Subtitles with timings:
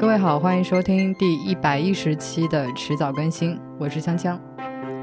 [0.00, 4.40] 各位好，欢迎收听第一百一十期的迟早更新，我是香香，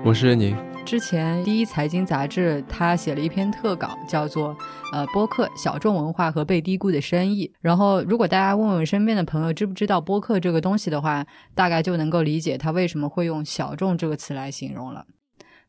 [0.04, 0.58] 我是任宁。
[0.83, 4.55] 之前第一财经杂志他写了一篇特稿，叫做
[4.91, 7.46] 《呃播客小众文化和被低估的生意》。
[7.62, 11.23] 然后，如果大家问问身边的朋友知不知道播客这个东西的话，
[11.54, 15.05] 大概就能够理解他为什么会用“小众”这个词来形容了。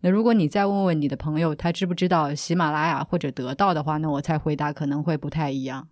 [0.00, 5.89] 那如果你再问问你的朋友，他知不知道喜马拉雅或者得到的话，那我猜回答可能会不太一样。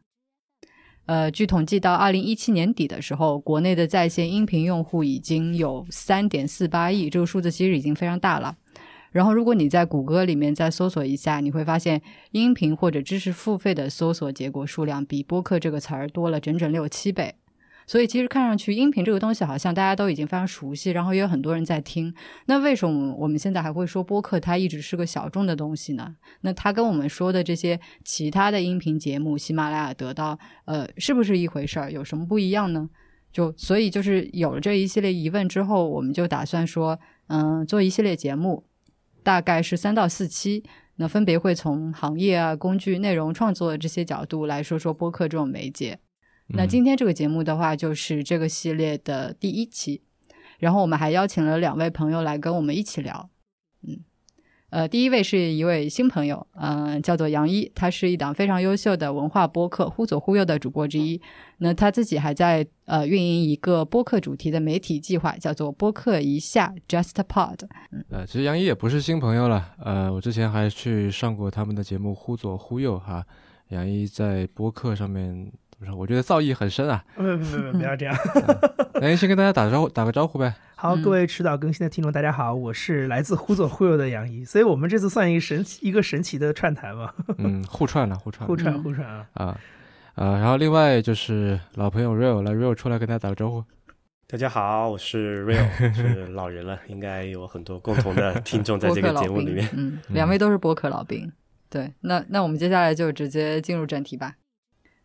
[1.07, 8.57] 呃，据统计，到二零一七年底的时候，国内的在线音频用户已经有三点四八亿，这个数字其实已经非常大了。
[9.13, 17.35] 然后，如果你在谷歌里面再搜索一下，你会发现音频或者知识付费的搜索结果数量比播客这个词儿多了整整六七倍。
[17.87, 22.13] 所以，其实看上去音频这个东西好像大家都已经非常熟悉，然后也有很多人在听。
[22.47, 26.17] 那为什么我们现在还会说播客它一直是个小众的东西呢？
[26.41, 31.93] 那它跟我们说的这些其他的音频节目，喜马拉雅得到，呃，是不是一回事儿？
[31.93, 32.91] 有什么不一样呢？
[33.33, 38.65] 就所以就是有了这一系列疑问之后，我们就打算说，嗯，做一系列节目，
[39.23, 40.65] 大概是三到四期，
[40.97, 46.01] 那分别会从行业啊、工具、内容创作这些角度来说说播客这种媒介。
[46.49, 50.01] 那今天这个节目的话，就是这个系列的第一期，
[50.61, 53.29] 然后我们还邀请了两位朋友来跟我们一起聊。
[53.83, 53.99] 嗯，
[54.71, 61.21] 呃，第一位是一位新朋友，嗯，叫做杨一，他是一档非常优秀的文化播客《忽左忽右》的主播之一。
[61.59, 67.67] 那他自己还在呃运营一个播客主题的媒体计划，叫做“播客一下 Just Pod”。
[67.91, 73.27] 嗯，呃，其实杨一也不是新朋友了，呃，我之前还去上过他们的节目《忽左忽右》哈。
[73.71, 75.51] 杨一在播客上面。
[75.79, 77.05] 不是，我觉得造诣很深啊！
[77.15, 78.17] 不不不， 不要这样。
[78.95, 80.55] 来，先跟大家打个招呼，打个招呼呗。
[80.75, 84.43] 好，各位迟早更新的听众，大家好，我是来自忽左忽右的杨怡。
[84.43, 87.13] 所以我们这次算一个神奇、一个神奇的串台嘛？
[87.37, 89.27] 嗯，互串了，互串，互串，互串啊！
[89.35, 89.59] 啊
[90.15, 90.39] 啊！
[90.39, 93.63] 然后另外就是老朋友 Real，来 Real 出来跟大家打个招呼。
[94.29, 99.69] 大家好，我是 Real，是老人了，应该有很多共同的听众在这个节目里面。
[99.77, 101.31] 嗯，两位都是播客老兵。
[101.69, 104.37] 对，那那我们接下来就直接进入正题吧。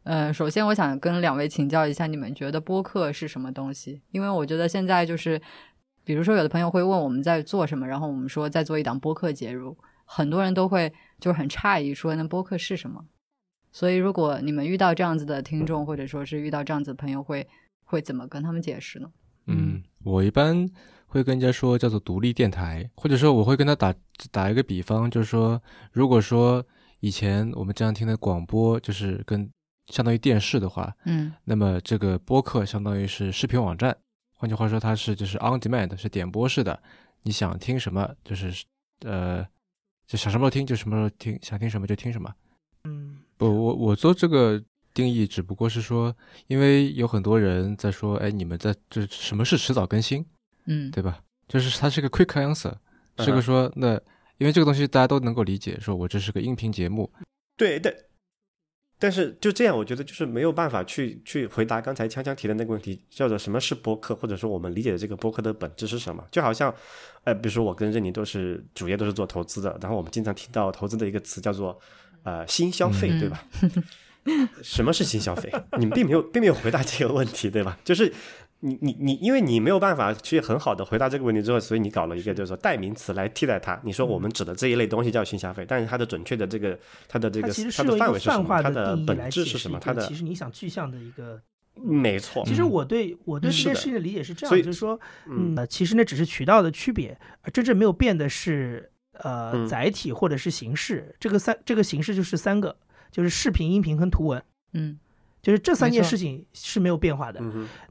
[0.04, 4.02] 呃，首先我想跟两位请教一下，你们觉得播客是什么东西？
[4.12, 5.40] 因为我觉得现在就是，
[6.04, 13.06] 比如说有的朋友会问我们在做什么，然后我们说在做一档播客节目，很多人都会就是很诧异说那播客是什么？
[13.72, 17.48] 所以如果你们遇到这样子的听众，或者说是遇到这样子的朋友，会
[17.84, 19.10] 会怎么跟他们解释呢？
[19.46, 20.68] 嗯，我一般
[21.06, 23.94] 会跟人家说叫做独立电台，或者说我会跟他打
[24.32, 26.66] 打一个比方，就是说如果说
[27.02, 29.50] 以前我们这样听的广播，就是跟
[29.92, 33.96] 相当于电视的话，嗯，那么这个播客相当于是视频网站，
[34.34, 36.82] 换句话说，它是就是 on demand，是点播式的，
[37.24, 38.66] 你想听什么就是
[39.02, 39.46] 呃，
[40.08, 42.34] 就想什么时候听就什么时候听，想听什么就听什么。
[42.86, 44.60] 嗯，不，我我做这个
[44.94, 46.16] 定义只不过是说，
[46.48, 50.26] 因为有很多人在说，哎，你们在这什么是迟早更新？
[50.66, 51.20] 嗯，对吧？
[51.48, 52.74] 就是它是个 quick answer，
[53.20, 54.00] 是个说那
[54.38, 57.12] 因为这个东西大家都能够理解，说我这是个音频节目。
[57.58, 57.96] 对对。
[59.02, 66.24] 但是就这样，我觉得就是没有办法去去回答刚才锵锵提的那个问题，叫做什么是播客，或者说我们理解的这个播客的本质是什么？
[66.30, 66.72] 就好像，
[67.24, 71.80] 呃，比如说我跟任宁都是主业都是做投资的，然后我们经常听到投资的一个词叫做
[72.22, 73.44] 呃新消费，对吧？
[74.62, 75.52] 什么是新消费？
[75.80, 77.78] 你们并没有并没有回答这个问题，对吧？
[77.84, 78.14] 就是。
[78.64, 83.80] 你你你，因为你没有办法去很好的回答这个问题之后，所以你搞了一个就是说代名词来替代它。
[83.84, 86.78] 你说我们指的这一类东西叫新消费，但是它的准确的这个
[87.08, 88.62] 它的这个它的范围是什么？
[88.62, 89.80] 它的本质是什么？
[89.80, 91.42] 它的其实你想具象的一个
[91.74, 92.46] 没错。
[92.46, 97.20] 其实我对我对这件事情的理解是这样，就是说，嗯，其实那只是渠道的区别，
[97.52, 101.16] 真正没有变的是呃载体或者是形式。
[101.20, 102.76] 这个三这个形式就是三个，
[103.10, 104.44] 就是视频、音频跟图文。
[104.74, 105.00] 嗯。
[105.42, 107.42] 就是这三件事情是没有变化的。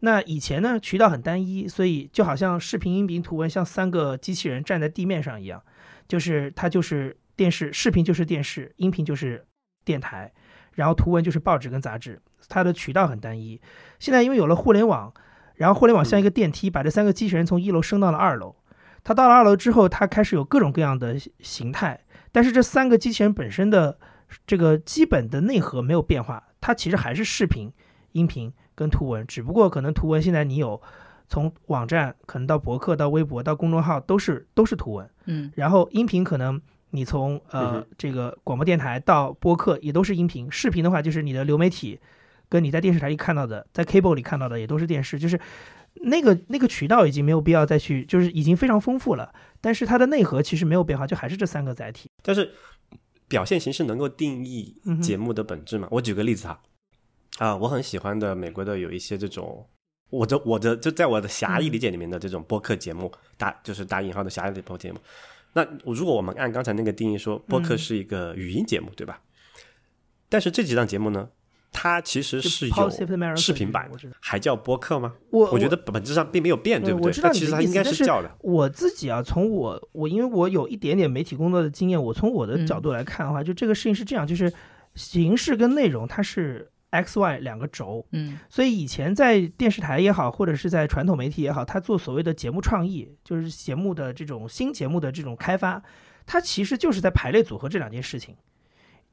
[0.01, 5.63] 那以前呢，渠道很单一，所以就好像视频、音频、图文像三个机器人站在地面上一样，
[6.07, 9.45] 就是它就是电视，视频就是电视，音频就是
[9.85, 10.33] 电台，
[10.75, 13.61] 然后图文就是报纸跟杂志，它的渠道很单一。
[13.99, 15.13] 现在因为有了互联网，
[15.57, 18.55] 然后互联网像一个电梯，把这三个机器人从一楼升到了二楼。
[19.03, 22.01] 它到了二楼之后，它开始有各种各样的形态，
[22.31, 23.99] 但是这三个机器人本身的
[24.47, 26.45] 这个基本的内核没有变化。
[26.61, 27.73] 它其实还是视频、
[28.13, 30.81] 音频跟图文，只不过可能图文现在你有
[31.29, 36.61] 从网站可能到博客到微博到公众号都是都是图文，嗯，然后音频可能
[36.91, 42.01] 你从呃这个广播电台到播客也都是音频，视频的话就是你的流媒体
[42.49, 45.39] 跟你在电视台里看到的，在 cable 里看到的也都是电视，就是
[45.95, 52.53] 那个那个渠道已经没有必要再去，就是已经非常丰富了，但是它的内核其实没有变化，就还是这三个载体，但是。
[53.31, 55.87] 表现形式能够定义节目的本质吗？
[55.93, 56.61] 我举个例子哈，
[57.39, 59.65] 啊，我很喜欢的美国的有一些这种
[60.11, 64.99] 我的我的就在我的狭义理解里面的这种播客节目，打就是打引号的狭义的播客节目。
[65.53, 69.23] 那如果我们按刚才那个定义说，播客是一个语音节目，对吧？
[70.29, 71.31] 但是这几档节目呢，
[71.73, 72.91] 它其实是有
[73.37, 73.89] 视频版，
[74.21, 75.15] 还叫播客吗？
[75.31, 77.13] 我我觉得本质上并没有变，对不对？
[77.13, 78.31] 它其实它应该是叫的。
[78.41, 84.53] 我自己啊，从我我因为我有一点点媒体工作的经验，我从我的角度来看的话，就这个事情是这样，就是
[84.95, 95.81] 形式跟内容它是 X Y 两个轴，嗯，所以以前在电视台也好，或者是在传统媒体也好，他做所谓的节目创意，就是节目的这种新节目的这种开发，
[96.27, 98.35] 它其实就是在排列组合这两件事情。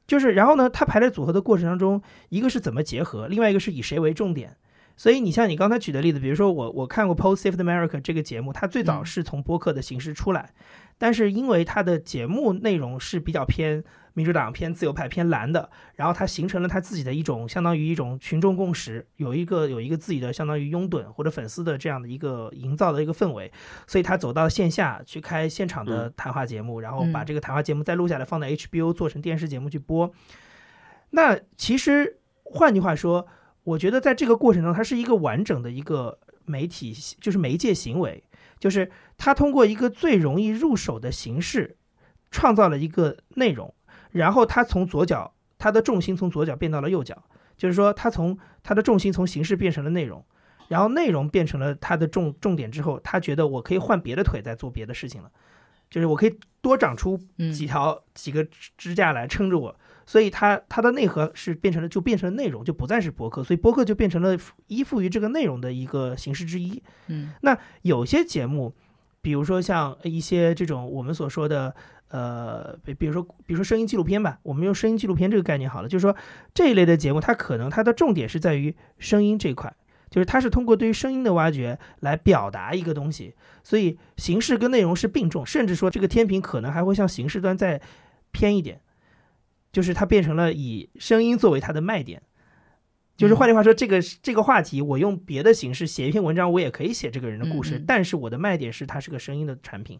[0.08, 4.56] 就是，然后呢，它排列组合的过程当中，一个是怎么结合，另外一个是以谁为重点。
[4.96, 10.50] 所以你像你刚才举的例子，比如说我我看过《Post Safe America》这个节目，它最早是从播客的形式出来，
[10.98, 13.84] 但是因为它的节目内容是比较偏。
[14.18, 23.52] 民主党偏自由派偏蓝的，然后他形成了他自己的一种相当于一种群众共识，有一个有一个自己的相当于拥趸或者粉丝的这样的一个营造的一个氛围，
[23.86, 30.12] 所以他走到线下去开现场的谈话节目，然后把这个谈话节目再录下来放在 HBO 做成电视节目去播。
[31.10, 33.24] 那其实换句话说，
[33.62, 38.24] 我觉得在这个过程中，它是一个完整的一个媒体，就是媒介行为，
[38.58, 41.76] 就是他通过一个最容易入手的形式，
[42.32, 43.72] 创造了一个内容。
[44.10, 47.22] 然后他从左脚，他的重心从左脚变到了右脚，
[47.56, 50.24] 就是说他从他的重心从形式变成了内容，
[50.68, 55.30] 然后内容变成了他的重重点之后，他觉得我可以换别的腿在做别的事情了，
[55.90, 57.18] 就是我可以多长出
[57.52, 58.46] 几条几个
[58.76, 59.74] 支架来撑着我，
[60.06, 66.82] 所以它它的内核是变成了就变成了内容，就不再是博客，所以博客就变成了依附于这个内容的一个形式之一。
[67.06, 68.74] 嗯，那有些节目，
[69.20, 71.74] 比如说像一些这种我们所说的。
[72.10, 76.16] 呃，比比如说，比如说声音纪录片吧，我们用声音纪录片这个概念好了，就是说
[76.54, 79.76] 这一类的节目，它可能它的重点是在于声音这块，
[80.08, 87.78] 就是它是通过对于声音的挖掘来表达一个东西，所以形式跟内容是并重，甚至说这个天平可能还会向形式端再
[88.32, 88.80] 偏一点，
[89.70, 92.22] 就是它变成了以声音作为它的卖点，
[93.18, 99.98] 就是换句话说，这个这个话题我用别的形式写一篇文章，我也可以写这个人的故事，但是我的卖点是它是个声音的产品。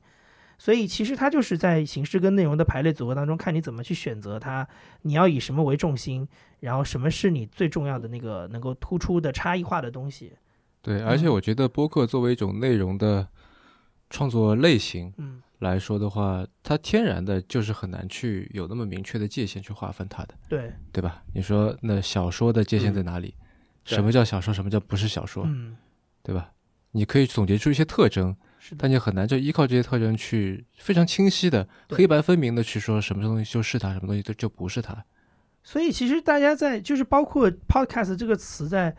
[0.56, 4.66] 所以其实它就是在形式跟内容的排列组合当中，看你怎么去选择它，
[5.02, 6.26] 你要以什么为重心，
[6.60, 10.32] 然后什么是你最重要的那个能够突出的差异化的东西。
[10.80, 13.28] 对，而且我觉得播客作为一种内容的
[14.10, 20.34] 创作类型，嗯，来说的话，它天然的就是很难去有那么明确的界限去划分它的。
[20.48, 21.22] 对，对吧？
[21.34, 23.34] 你说那小说的界限在哪里？
[23.84, 24.52] 什么叫小说？
[24.52, 25.44] 什么叫不是小说？
[25.46, 25.76] 嗯，
[26.22, 26.52] 对吧？
[26.92, 28.36] 你可以总结出一些特征。
[28.76, 35.02] 但你很难就依靠这些特征去非常清晰的、黑白分明的去说什么东西就是它，什么东西就就不是它。
[35.62, 38.94] 所以其实大家在就是包括 podcast 这个词在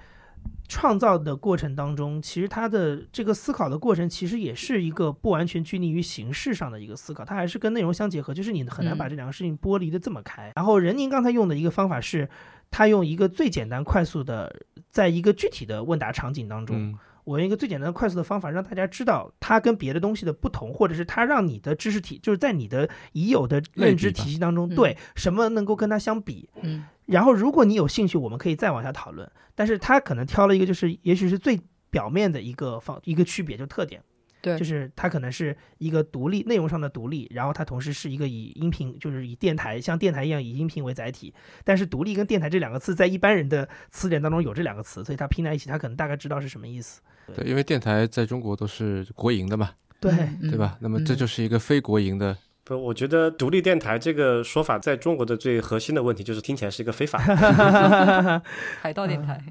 [0.68, 8.34] 创造的过程当中，其实它的这个思考的过程其实也是一个不完全拘泥于形式上的一个思考，它还是跟内容相结合。
[8.34, 10.52] 就是你很难把这两个事情剥离的这么开。
[10.56, 12.30] 然后任宁刚才用的一个方法是，
[12.70, 16.98] 他用一个最简单快速的，在一个具体的问答场景当中。
[17.30, 26.50] 我用一个最简单的、快速的方法，让大家知道它跟别的东西的不同，或者是它让你的知识体，就是在你的已有的认知体系当中，对什么能够跟它相比。
[26.64, 29.32] 嗯，然后如果你有兴趣，我们可以再往下讨论。
[29.54, 31.60] 但是他可能挑了一个，就是也许是最
[31.92, 34.02] 表面的一个方一个区别，就特点。
[34.42, 41.34] 对，就是它可能是一个独立内容上的独立，然后它同时是一个以音频，就是以电台像电台一样以音频为载体。
[41.64, 47.02] 但是独立跟电台这两个词在一般人的词典当中有这两个词，所以它拼在一起，他可能大概知道是什么意思。
[47.36, 50.78] 对，因为电台在中国都是国营的嘛，对对吧？
[50.80, 52.38] 那么这就是一个非国营的。
[52.64, 57.20] 不，我觉得独立电台这个说法在中国的最核心的问题就是听起来是一个非法。
[58.82, 59.44] 海盗电台。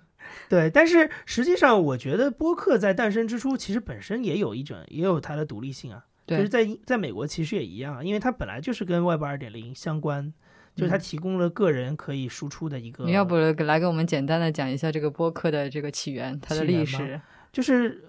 [0.49, 6.05] 对，但是实际上，我觉得播客在诞生之初，其实本身也有一种，也有它的独立性啊。
[6.27, 10.31] 就是在在美国其实也一样，因为它本来就是跟 Web 二点零相关，
[10.75, 13.05] 就是它提供了个人可以输出的一个。
[13.05, 17.19] 你要不来给我们简单的讲一下这个播客的这个起源，它的历史？
[17.51, 18.05] 就是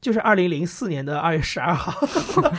[0.00, 2.06] 就是二零零四年的二月十二号。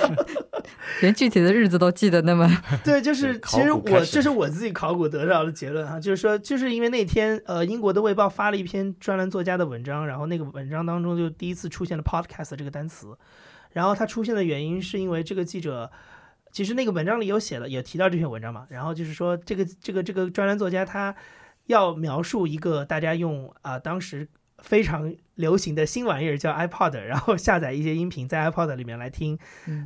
[1.01, 2.49] 连具体的日子都记得那么
[2.83, 13.17] 对，就是其实我这是我自己考古得到的结论哈，就是说就是因为那天呃英国的卫报发了一篇专栏作家的文章，然后那个文章当中就第一次出现了 podcast 这个单词，
[13.71, 15.91] 然后它出现的原因是因为这个记者
[16.51, 21.15] 其实那个文章里有写了，也提到这篇文章嘛，然后就是说这个这个这个专栏作家他
[21.65, 24.27] 要描述一个大家用啊当时。
[24.63, 29.37] 非常流行的新玩意儿叫 iPod， 然后下载一些音频在 iPod 里面来听，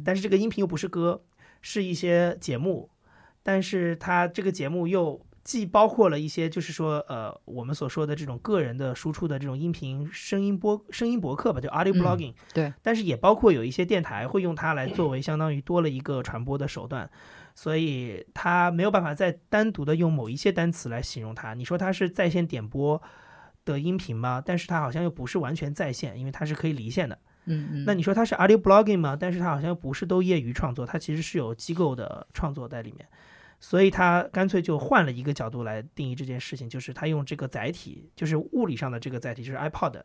[0.06, 1.24] 但是这个音频又不是歌，
[1.62, 2.90] 是一些节目，
[3.44, 17.10] 但是它这个节目又既包括了一些就是说呃我们所说的这种个人的输出的这种音频声音播声音博客吧，就 audio blogging，对，但是也包括有一些电台会用它来作为相当于多了一个传播的手段。
[17.54, 21.54] 所以它没有办法再单独的用某一些单词来形容它。
[21.54, 23.00] 你说它是在线点播
[23.66, 24.42] 的音频吗？
[24.46, 27.18] 但是它好像又不是完全在线，因为它是可以离线的。
[27.46, 27.86] 嗯嗯。
[27.86, 29.18] 那你说它是 audio blogging 吗？
[29.20, 33.08] 但是它好像又不是都业余创作，它其实是有机构的创作在里面。
[33.60, 40.02] 所以它干脆就换了一个角度来定义这件事情，就是它用这个载体，就是物理上的这个载体，就是 iPod。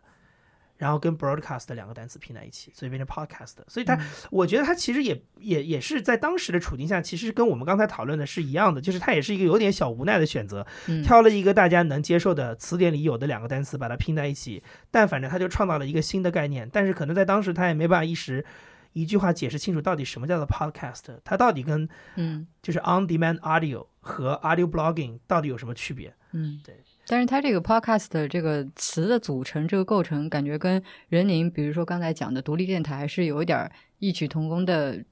[0.76, 3.54] 然后跟 broadcast 两个单词拼在一起，所以变成 podcast。
[3.66, 3.98] 所以它，
[4.30, 10.66] 我觉得它其实也也也是在当时的处境下，其实跟我们刚才讨论的是一样的，就是它也是一个有点小无奈的选择，
[11.02, 14.62] 挑了一个大家能接受的词典里有的两个单词，把它拼在一起。
[14.90, 18.44] 但反正它就创造了一个新的概念，但是可能在当时他也没办法一时
[18.92, 26.14] 一句话解释清楚到底什么叫做 podcast，它到底跟嗯就是 on demand audio 和 audio blogging 到底有什么区别？
[26.32, 26.82] 嗯，对。
[27.06, 35.04] 但是它这个 podcast 这个词的组成，这个构成，感觉跟人宁，比如说刚才讲的独立电台，是有一点异曲同工的。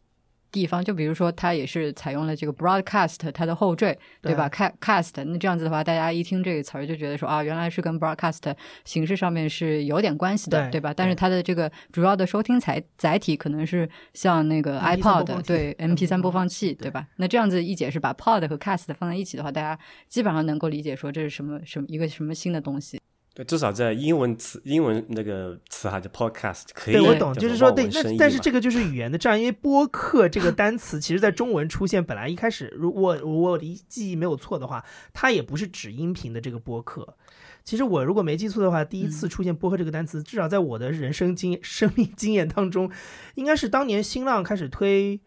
[0.55, 10.95] 地方就比如说，它也是采用了这个 broadcast 它的后缀，对吧？cast 那这样子的话，大家一听这个词儿就觉得说啊，原来是跟 broadcast 形式上面是有点关系的，对吧？
[10.95, 17.05] 但是它的这个主要的收听载载体可能是像那个 iPod，对 MP 三播放器，对吧？
[17.17, 19.77] 那这样子一解释，把 pod 和 cast 放在一起的话，大家
[20.09, 23.01] 基本上能够理解说这是什么什么一个什么新的东西。
[23.35, 26.95] 对，至少在英文词、英文那个词哈，叫 podcast，可以。
[26.95, 37.17] 对，我懂，就是说，对，那但是这个就是语言的障碍，因为播客这个单词，其实在中文出现，本来一开始，如果我的记忆没有错的话，它也不是指音频的这个播客。
[37.65, 42.89] 其实我如果没记错的话，第一次出现播客这个单词，至少在我的人生经生命经验当中，
[43.35, 45.19] 应该是当年新浪开始推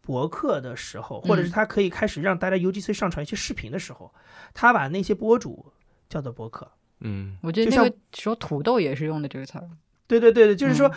[0.00, 4.14] 博客的时候，或者是他可以开始让大家 UGC 上传一些视频的时候，
[4.54, 5.72] 他把那些博主
[6.08, 6.70] 叫做播客。
[7.00, 9.68] 嗯，我觉得那个时候土豆也是用的这个词儿。
[10.06, 10.90] 对对对对，就是说，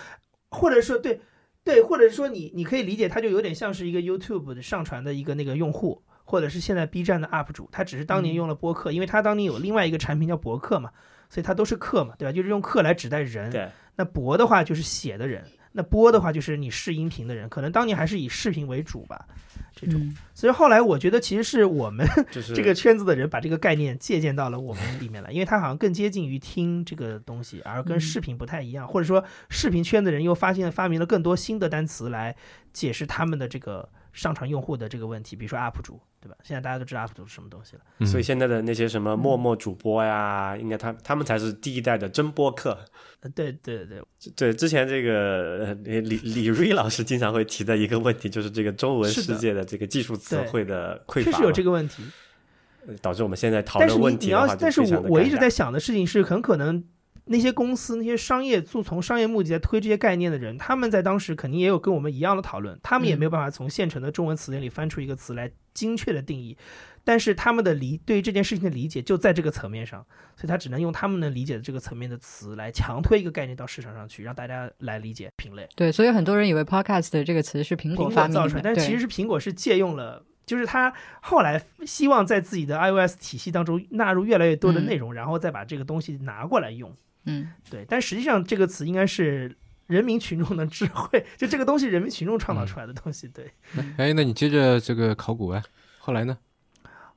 [0.50, 1.20] 或者说对
[1.63, 10.89] 对，或者说你你可以理解，它就有点像是一个 YouTube 的上传的一个那个用户，或者是现在 B 站的 UP 主，他只是当年用了播客，因为他当年有另外一个产品叫博客嘛，
[11.29, 12.31] 所以它都是客嘛，对吧？
[12.31, 13.51] 就是用客来指代人。
[13.51, 13.70] 对。
[13.96, 19.25] 那博的话就是写的人，那播的话就是你试音频的人，可能当年还是以视频为主吧。
[19.74, 22.06] 这种，所以后来我觉得其实是我们
[22.54, 32.36] 这个圈子的人把这个概念借鉴到了我们里面来，因为它好像更接近于听这个东西，而跟视频不太一样，或者说视频圈的人又发现发明了更多新的单词来
[32.74, 36.00] 解释他们的这个上传用户的这个问题，比如说 UP 主。
[36.24, 36.38] 对吧？
[36.44, 42.77] 现在大家都知道 UP 主是什么东西了，所以现在的那些什么陌陌主播呀，应该他他们才是第一代的真播客。
[43.34, 44.00] 对对对
[44.36, 52.03] 对，之前这个李李瑞老师经常会提的一个问题，就是这个中文世界的这个技术词汇的匮乏，确实有这个问题，
[53.01, 56.84] 导致我们现在讨论问题的话，但是我我一直在想的事情是，很可能
[57.25, 65.51] 那些公司、那些商业做从商业目的在推这些概念的人，他们在当时肯定也有跟我们一样的讨论，他们也没有办法从现成的中文词典里翻出一个词来。
[65.74, 66.58] 精确的定义，
[67.01, 75.66] 但是他们的理对于这件事情的理解就在这个层面上，所以他只能用他们能理解的这个层面的词来强推一个概念到市场上去，让大家来理解品类。
[75.74, 86.94] 对，所以很多人以为 podcast 这个词是苹果发明造出来，但其实是苹果是借用了，就是他后来希望在自己的 iOS 体系当中纳入越来越多的内容，然后再把这个东西拿过来用。
[87.25, 89.56] 嗯，对，但实际上这个词应该是。
[89.88, 93.28] 人民群众的智慧，就这个东西，人民群众创造出来的东西。
[93.28, 93.51] 对，
[93.98, 95.62] 哎，那你接着这个考古啊，
[95.98, 96.38] 后来呢？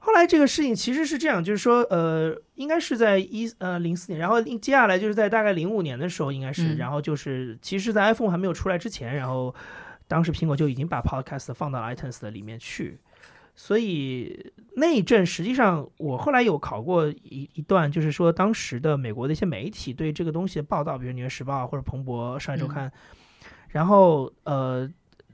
[0.01, 9.55] 后来这个事情其实是这样，就是说，呃，应该是在一呃零四年，然后接下来就是在大概零五年的时候，应该是，然后就是其实，在 iPhone 还没有出来之前，然后
[10.09, 12.99] 当时苹果就已经把 Podcast 放到 iTunes 的里面去。
[13.57, 22.91] 所以那一阵，实际上我后来有考过一一段，就是说当时的美国的一些媒体对这个东西的报道，比如《纽约时报》或者《彭博商业周刊》，
[23.69, 24.91] 然后呃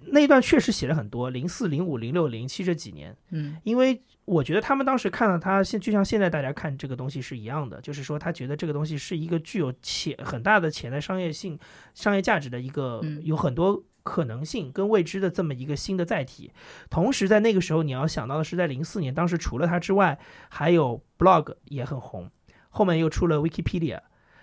[0.07, 11.59] 那一段确实写了很多，零四、零五、零六、零七这几年，嗯，因为我觉得他们当时看到它现就像现在大家看这个东西是一样的，就是说他觉得这个东西是一个具有潜很大的潜在商业性、
[11.95, 13.83] 商业价值的一个，有很多。
[14.03, 16.53] 可能性跟未知的这么一个新的载体，
[16.89, 22.31] 同时在那个时候你要想到的是，在零四年，当时除了它之外，还有 blog 也很红，
[22.69, 24.01] 后面又出了 Wikipedia，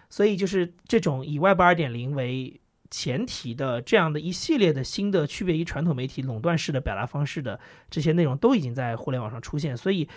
[0.09, 2.59] 所以就是这种以 Web 二点零为
[2.89, 7.59] 前提的这样的一系列的新的区别于传统媒体垄断式的表达方式的
[7.89, 10.07] 这些内容都已经在互联网上出现，所以。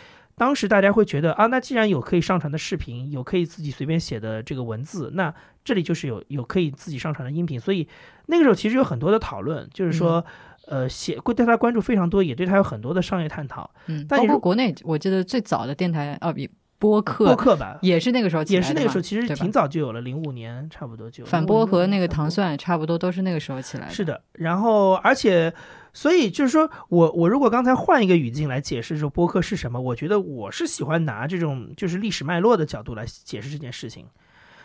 [0.41, 7.61] 当时大家会觉得啊，那既然有可以上传的视频，有可以自己随便写的这个文字，那这里就是有有可以自己上传的音频。
[7.61, 7.87] 所以
[8.25, 10.25] 那个时候其实有很多的讨论，就是说，
[10.67, 13.71] 呃，写会对他关注非常多，也对他有很多的商业探讨。
[13.85, 23.93] 嗯，但包括国内，我记得最早的电台哦，比播客播客吧，也是那个时候也是那个时候，其实挺早就有了，零五年差不多就反播和那个糖蒜差不多都是那个时候起来的。
[23.93, 25.53] 是的，然后而且，
[25.93, 34.07] 所以就是说我我如果刚才换一个语境来解释说播客是什么，我觉得我是喜欢拿这种就是历史脉络的角度来解释这件事情，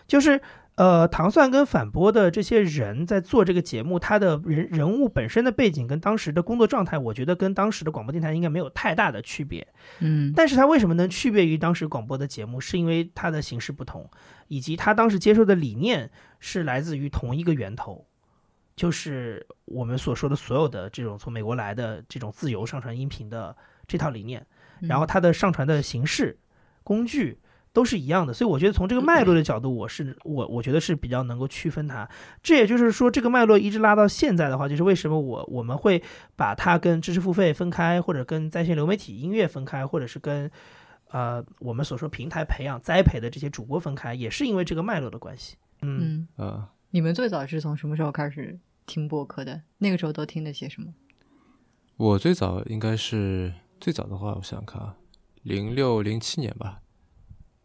[0.07, 0.41] 就是
[0.75, 9.65] 呃，糖蒜跟反播的这些人在做这个节目，他的人人物本身的背景跟当时的工作状态，我觉得跟当时的广播电台应该没有太大的区别。
[9.99, 14.09] 嗯，但是他为什么能区别于当时广播的节目，是因为它的形式不同，
[14.49, 18.05] 以及他当时接受的理念是来自于同一个源头，
[18.75, 23.55] 就是我们所说的所有的这种从美国来的这种自由上传音频的
[23.87, 24.45] 这套理念，
[24.81, 26.37] 嗯然后它的上传的形式、
[26.83, 27.39] 工具
[27.71, 32.07] 都是一样的，所以我觉得从这个脉络的角度，我是我我觉得是比较能够区分它。
[32.41, 36.01] 这也就是说，这个脉络一直拉到现在的话，就是为什么我我们会
[36.37, 40.49] 把它跟知识付费分开，或者跟在线流媒体音乐分开，或者是跟
[41.11, 45.57] 呃我们所说平台培养栽培的这些主播分开，也是因为这个脉络的关系。
[45.81, 49.61] 嗯，嗯，啊，你们最早是从什么时候开始听播客的？
[49.79, 50.93] 那个时候都听的些什么？
[51.97, 54.95] 我最早应该是最早的话，我想想看啊，
[55.43, 56.81] 零六零七年吧，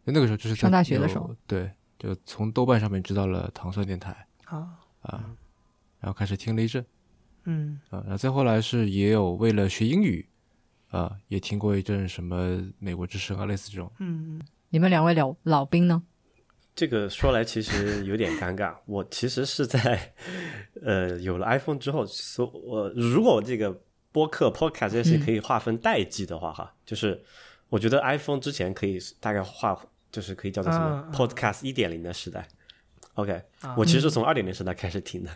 [0.03, 5.23] 那个时候就是在上大学的时候，对，就从豆瓣上面知道了糖蒜电台啊，啊，
[6.01, 6.85] 然后开始听了一阵
[7.45, 10.27] 嗯啊，然后再后来是也有为了学英语
[10.89, 16.03] 啊，也听过一阵什么美国之声啊，类似这种，嗯你们两位老老兵呢？
[16.75, 18.75] 这个说来其实有点尴尬。
[18.85, 20.13] 我其实是在
[20.83, 27.21] 呃有了 iPhone 之后，所我如果这个播客 podcast 这些事情可以划分代际的话，哈，就是
[27.69, 29.77] 我觉得 iPhone 之前可以大概划，
[30.11, 32.47] 就是可以叫做什么、podcast 一点零的时代。
[33.15, 35.29] OK，、啊我其实是从二点零时代开始听的。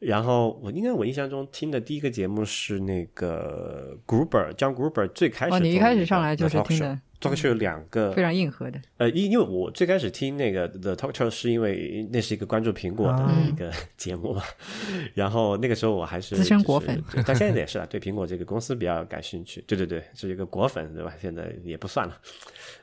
[0.00, 14.42] 然后我应该我印象中听的第一个节目是那个 Gruber John Gruber 最开始哦，你一开始上来就是听的 Talk Show 有两个非常硬核的，呃，因因为我最开始听那个 The Talk Show 是因为那是一个关注苹果的啊一个节目嘛，
[15.12, 19.62] 然后那个时候我还是资深果粉对但现在也是啊，对苹果这个公司比较感兴趣。
[19.66, 21.12] 对对对，是一个果粉对吧？
[21.20, 22.18] 现在也不算了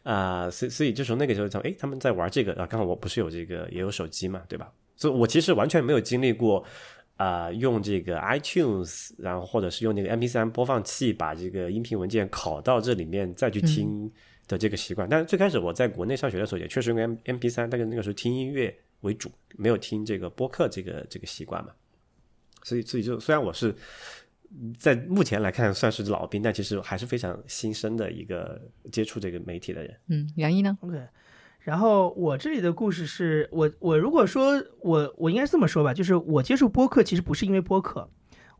[0.03, 4.71] 啊、所以所以就从那个时候讲，诶，他们在玩这个啊，刚好我不是有这个也有手机嘛，对吧？
[4.95, 6.63] 所以我其实完全没有经历过。
[7.17, 14.09] 啊、用这个 iTunes，然后或者是用那个 MP3 播放器把这个音频文件拷到这里面再去听
[14.47, 15.09] 的这个习惯。
[15.09, 21.71] 但是最开始我在国内上学的时候，也确实用 M MP3，但是那个时候听音乐为主，没有听这个播客这个这个习惯嘛。
[22.63, 23.75] 所以，所以就虽然我是
[24.77, 29.99] 在目前来看算是老兵，但其实还是非常新生的一个接触这个媒体的人。
[30.07, 31.01] 嗯，杨一呢？，OK。
[31.67, 38.09] 然后我这里的故事是我我如果说我我应该是这么说吧，就是我接触播客其实不是因为播客，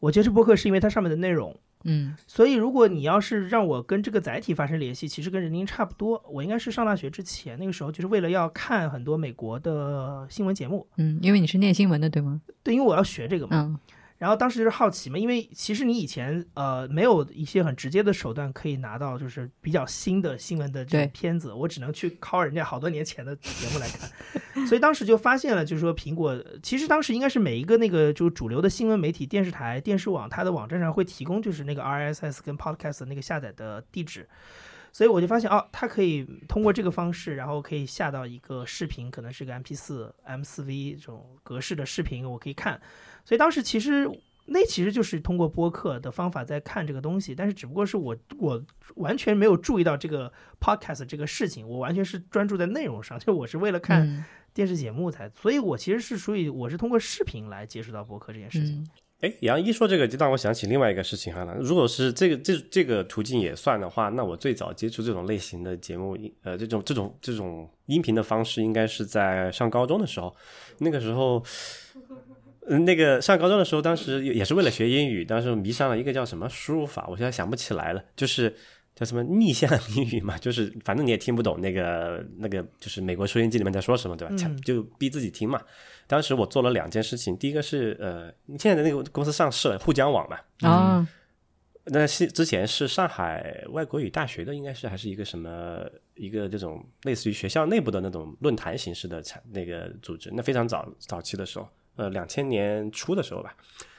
[0.02, 1.58] 我接触播客是因为它上面的内容。
[1.86, 6.22] 嗯所以，如果你要是让我跟这个载体发生联系，其实跟人宁差不多。
[6.30, 12.42] 我应该是上大学之前，那个时候就是为了要看很多美国的新闻节目，嗯，因为你是念新闻的，对吗？
[12.62, 13.56] 对，因为我要学这个嘛。
[13.56, 13.80] 嗯
[14.18, 34.28] 然后当时就是好奇嘛，因为其实你以前呃没有一些很直接的手段可以拿到就是比较新的新闻的这对种片子，我只能去靠人家好多年前的节目来看， 所以当时就发现了，就是说苹果其实当时应该是每一个那个就主流的新闻媒体、电视台、电视网，它的网站上会提供就是那个 RSS 跟 Podcast 的那个下载的地址。
[34.94, 42.82] 所以我就发现哦，它可以通过这个方式，然后可以下到一个视频，可能是个 MP 四、M 四 V 这种格式的视频，我可以看。
[43.28, 44.10] 所以当时其实
[44.46, 48.64] 那其实就是通过播客的方法在看这个东西，但是只不过是我我
[48.96, 58.78] 完全没有注意到这个 podcast 这个事情，我完全是专注在内容上， 就我是为了看嗯电视节目才，所以我其实是属于我是通过视频来接触到播客这件事情。
[58.78, 58.88] 嗯
[59.20, 61.44] 哎，杨一说这个，就让我想起另外一个事情哈。
[61.60, 70.36] 如果是这个这这个途径也算的话，那我最早接触这种类型的节目，呃，这种这种这种音频的方式，应该是在上高中的时候。
[70.78, 71.44] 那个时候，
[72.70, 78.54] 嗯，那个上高中的时候，当时也是为了学英语，当时迷上了一个叫什么输入法，我现在想不起来了，就是
[78.94, 84.36] 叫什么逆向英语嘛，就是反正你也听不懂那个那个，就是美国收音机里面在说什么，对吧？
[84.38, 85.62] 嗯就逼自己听嘛。
[86.08, 91.08] 当时我做了两件事情，第一个是呃，现在的那个公司上市了，沪江网嘛，啊，
[91.86, 95.80] 那是之前是上海外国语大学的，应该是还是一个什么
[96.16, 101.68] 一个这种类似于学校内部的那种论坛形式的产那个组织，那非常早早期的时候，
[101.98, 103.54] 呃，两千年初的时候吧，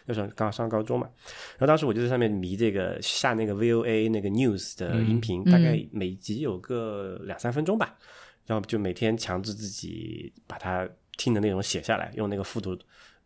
[0.07, 1.07] 那时候刚上高中嘛，
[1.59, 7.95] 然后当时我就在上面迷这个下那个 VOA 那个 news 的音频，大概每集有个两三分钟吧，
[8.47, 12.79] 然后就每天强制自己把它听的内容写下来，用那个复读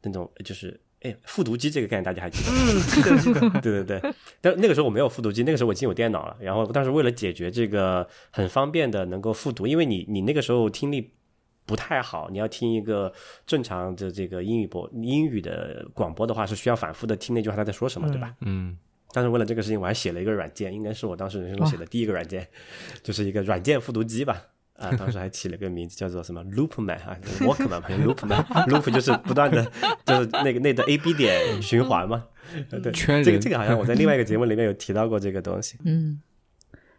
[0.02, 2.50] 那种就是哎，复读机这个概念大家还记得？
[2.52, 4.14] 嗯，是的，是的， 对对对。
[4.40, 6.36] 但那个时候我没有复读机，那个时候我已经有电脑了。
[6.40, 11.12] 然后，当时为了解决这个很方便的能够复读，因为你你那个时候听力
[11.72, 13.10] 不太好，你要听一个
[13.46, 18.34] 正常的这个英语播英语的广播的话，是需要反复的听那句话他在说什么，对吧？
[18.40, 18.76] 嗯。
[19.14, 22.46] 但是为了这个事情，我还写了一个软件，应该是我当时人生中写的第一个软件，
[23.02, 24.42] 就是一个软件复读机吧。
[24.78, 29.64] 啊， 当时还起了个名字叫做什么 Loopman 啊， Walkman 嘛，Loopman，Loop 就是不断的，
[30.04, 32.24] 就是那个那个 A B 点循环嘛。
[32.70, 32.90] 对，
[33.22, 35.76] 这个这个好像我在另外一个节目里面有提到过这个东西。
[35.84, 36.20] 嗯，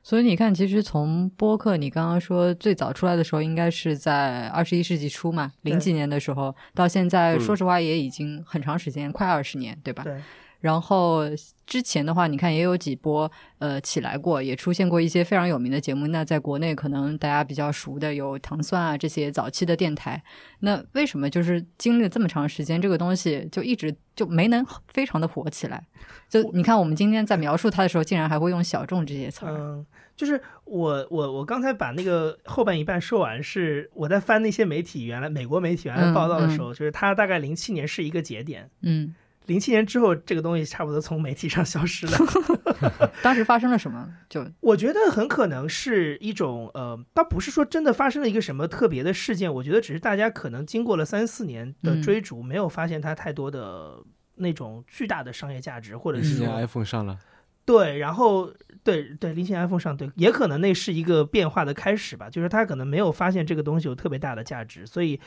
[0.04, 10.04] 所以你看，其实从播客，你刚刚说最早出来的时候，应该是在二十一世纪初嘛，零几年的时候，到现在，说实话也已经很长时间，快二十年，对吧？
[10.04, 10.22] 对。
[10.64, 11.24] 然后
[11.68, 16.08] 之前的话，你看也有几波呃起来过，也出现过一些非常有名的节目。
[16.08, 20.24] 那在国内可能大家比较熟的有糖蒜啊这些早期的电台。
[20.60, 25.86] 那为什么就是经历了这么长时间，这个东西就一直就没能非常的火起来？
[26.30, 29.52] 就你看我们今天在描述它的时候，竟然还会用小众这些词儿。
[29.52, 38.70] 嗯，就是我我我刚才把那个后半一半说完，是我在翻那些媒体原来美国媒体原来报道的时候，就是它大概零七年是一个节点。
[38.80, 39.14] 嗯。
[39.46, 42.18] 零七年之后，这个东西差不多从媒体上消失了。
[43.22, 44.14] 当时发生了什么？
[44.30, 49.54] 就我觉得很可能是一种呃，倒不是说真的发生了一个什么特别的事件。
[49.54, 53.98] 我觉得只是大家可能经过了三四年的追逐，没有发现它太多的
[54.36, 57.18] 那种巨大的商业价值，或者是说 iPhone 上了。
[57.66, 58.52] 对，然后
[58.84, 62.30] 对对，零七 iPhone 上对，也可能那是一个变化的开始吧。
[62.30, 65.20] 就是他可能没有发现这个东西有特别大的价值，所以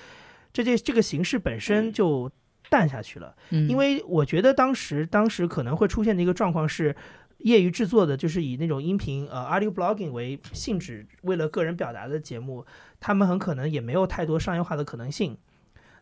[0.52, 2.30] 这件这个形式本身就。
[2.68, 6.94] 淡下去了，因为我觉得当时当时可能会出现的一个状况是，
[7.38, 12.64] 业余制作的，就是以那种音频呃 audio blogging 为性质，为了个人表达的节目，
[12.98, 15.36] 他们很可能也没有太多商业化的可能性。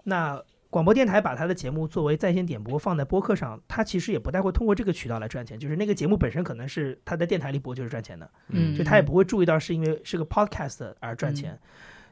[0.05, 11.59] 那广播电台把他的节目作为在线点播放在播客上，他其实也不太会通过这个渠道来赚钱，就是那个节目本身可能是他在电台里播就是赚钱的，嗯，就他也不会注意到是因为是个 podcast 而赚钱。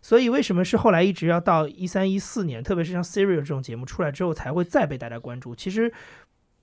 [0.02, 5.54] 所以，为什么是后来一直要到一三一四年，特别是像 Serial 这种节目出来之后，才会再被大家关注？
[5.54, 5.92] 其实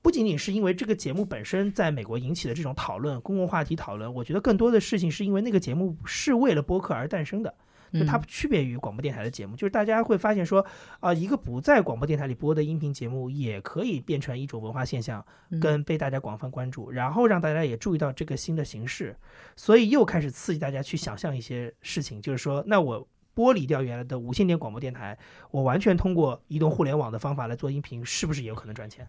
[0.02, 7.56] 不仅仅是因为这个节目本身在美国引起的这种讨论、公共话题讨论，我觉得更多的事情是因为那个节目是为了播客而诞生的，
[7.94, 10.66] 就它区别于广播电台的节目，就是大家会发现说，
[11.00, 15.26] 啊，一个不在广播电台里播的音频节目也可以变成一种文化现象，
[15.62, 19.16] 跟被大家广泛关注，然后让大家也注意到这个新的形式，
[19.56, 23.08] 所以又开始刺激大家去想象一些事情，就是说，那我。
[23.40, 25.18] 剥离掉原来的无线电广播电台，
[25.50, 29.08] 我完全通过移动互联网的方法来做音频，是不是也有可能赚钱？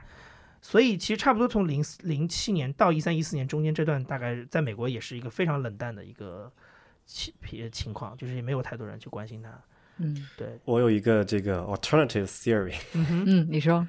[0.62, 6.52] 所以其实差不多从零零七年到一三一四年中间这段，大概在美国也是一个非常冷淡的一个
[7.06, 7.34] 情
[7.72, 9.50] 情况，就是也没有太多人去关心它。
[9.96, 12.76] 嗯，对我有一个这个 alternative theory。
[12.92, 13.84] 嗯，你说，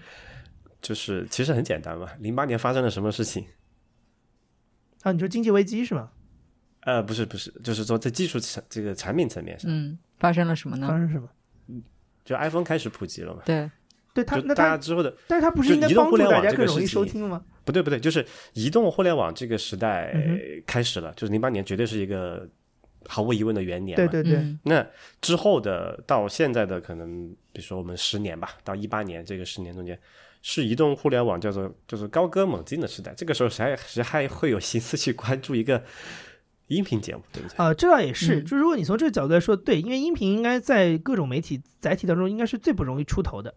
[0.82, 3.46] 就是其实很简单嘛，零八年发生了什么事情？
[5.04, 6.10] 啊，你说经济危机是吗？
[6.80, 10.00] 呃，不是不是，就是说在技术层这个产品层面上，嗯。
[10.22, 10.88] 发生了什么呢？
[10.88, 11.28] 发生什么？
[12.24, 13.42] 就 iPhone 开始普及了嘛？
[13.44, 13.70] 对，
[14.14, 17.44] 对，它那它之后的，但是它不是应该帮助大家更容易收听吗？
[17.66, 20.16] 不对不对，就是移动互联网这个时代
[20.68, 22.48] 开始了，就是零八年绝对是一个
[23.08, 23.96] 毫无疑问的元年。
[23.96, 24.46] 对对对。
[24.64, 24.86] 那
[25.20, 30.00] 之后的到现在的可能，比如说我们十年吧，到一八年这个十年中间，
[30.44, 33.12] 是移动互联网叫做就是高歌猛进的时代。
[33.18, 35.84] 这个时候谁谁还会有心思去关注一个？
[36.72, 37.56] 音频节目对不对？
[37.58, 38.42] 啊，这倒也是。
[38.44, 43.54] 就如果你从这个角度来说，对，因为音频应该在各种媒体载体当中，应该是最不容易出头的。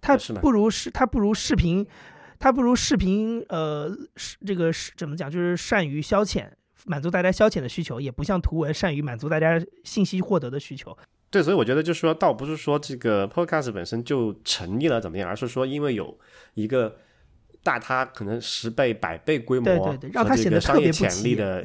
[0.00, 1.86] 它不如视，它不如视频，
[2.38, 3.44] 它不如视频。
[3.48, 3.90] 呃，
[4.44, 5.30] 这个是怎么讲？
[5.30, 6.46] 就是善于消遣，
[6.84, 10.96] 满足大家消遣的需求，也不像图文善于满足大家信息获得的需求。
[11.30, 16.18] 对，所以我觉得就是说，倒不是说这个 Podcast 本身就成立了怎么样，而是说因为有
[16.52, 16.96] 一个
[17.62, 21.64] 大它可能十倍、百倍规模，对对对，让它显得特别潜力的。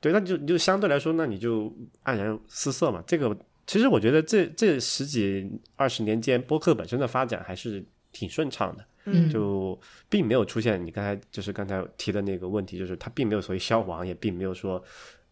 [0.00, 1.64] 对，那就就相对来说，那你就
[2.04, 3.04] 黯然失色嘛。
[3.06, 3.36] 这个
[3.66, 14.82] 其实我觉得这这十几二十年间，播客本身的发展还是挺顺畅的，嗯，就并没有出现你刚才就是刚才提的那个问题，就是它并没有所谓消亡，也并没有说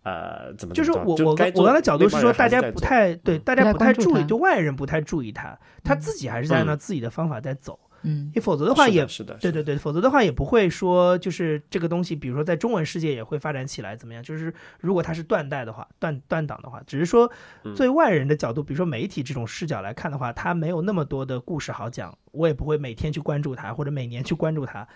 [0.02, 7.80] 呃怎么就是我我我刚才角度是说，大家不太对，大家不太注意，就外人不太注意他，他自己还是在按照自己的方法在走。
[8.02, 14.22] 嗯，你否则的话也是的，对对对，否则的话也不会说就是这个东西，比如说在中文世界也会发展起来怎么样？
[14.22, 17.28] 就是如果它是断代的话，断断档的话，只是说
[17.74, 24.86] 作为外人的角度，比如说媒体这种视角来看的话，它没有那么多的故事好讲，我也不会每天去关注它或者每年去关注它。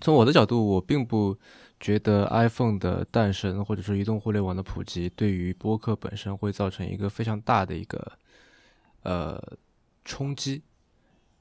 [0.00, 1.38] 从我的角度，我并不
[1.80, 8.12] 觉得 iPhone 的诞生或者说移动互联网的普及对于播客本身会造成一个非常大的一个
[9.04, 9.42] 呃
[10.04, 10.62] 冲击。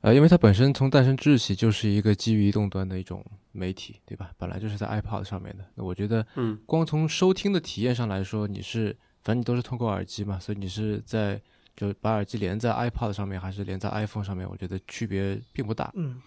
[0.03, 4.31] 呃，因为它本身从诞生之日起就是一个基于移动端的一种媒体，对吧？
[4.37, 5.63] 本来就是在 iPod 上面的。
[5.75, 11.41] 那我觉得，嗯，光从收听的体验上来说，你是反正你都是通过耳机嘛，所以你是在
[11.73, 15.89] 就把耳机连在 iPod 上面还是连在 iPhone 上面，我觉得区别并不大。
[15.95, 16.21] 嗯，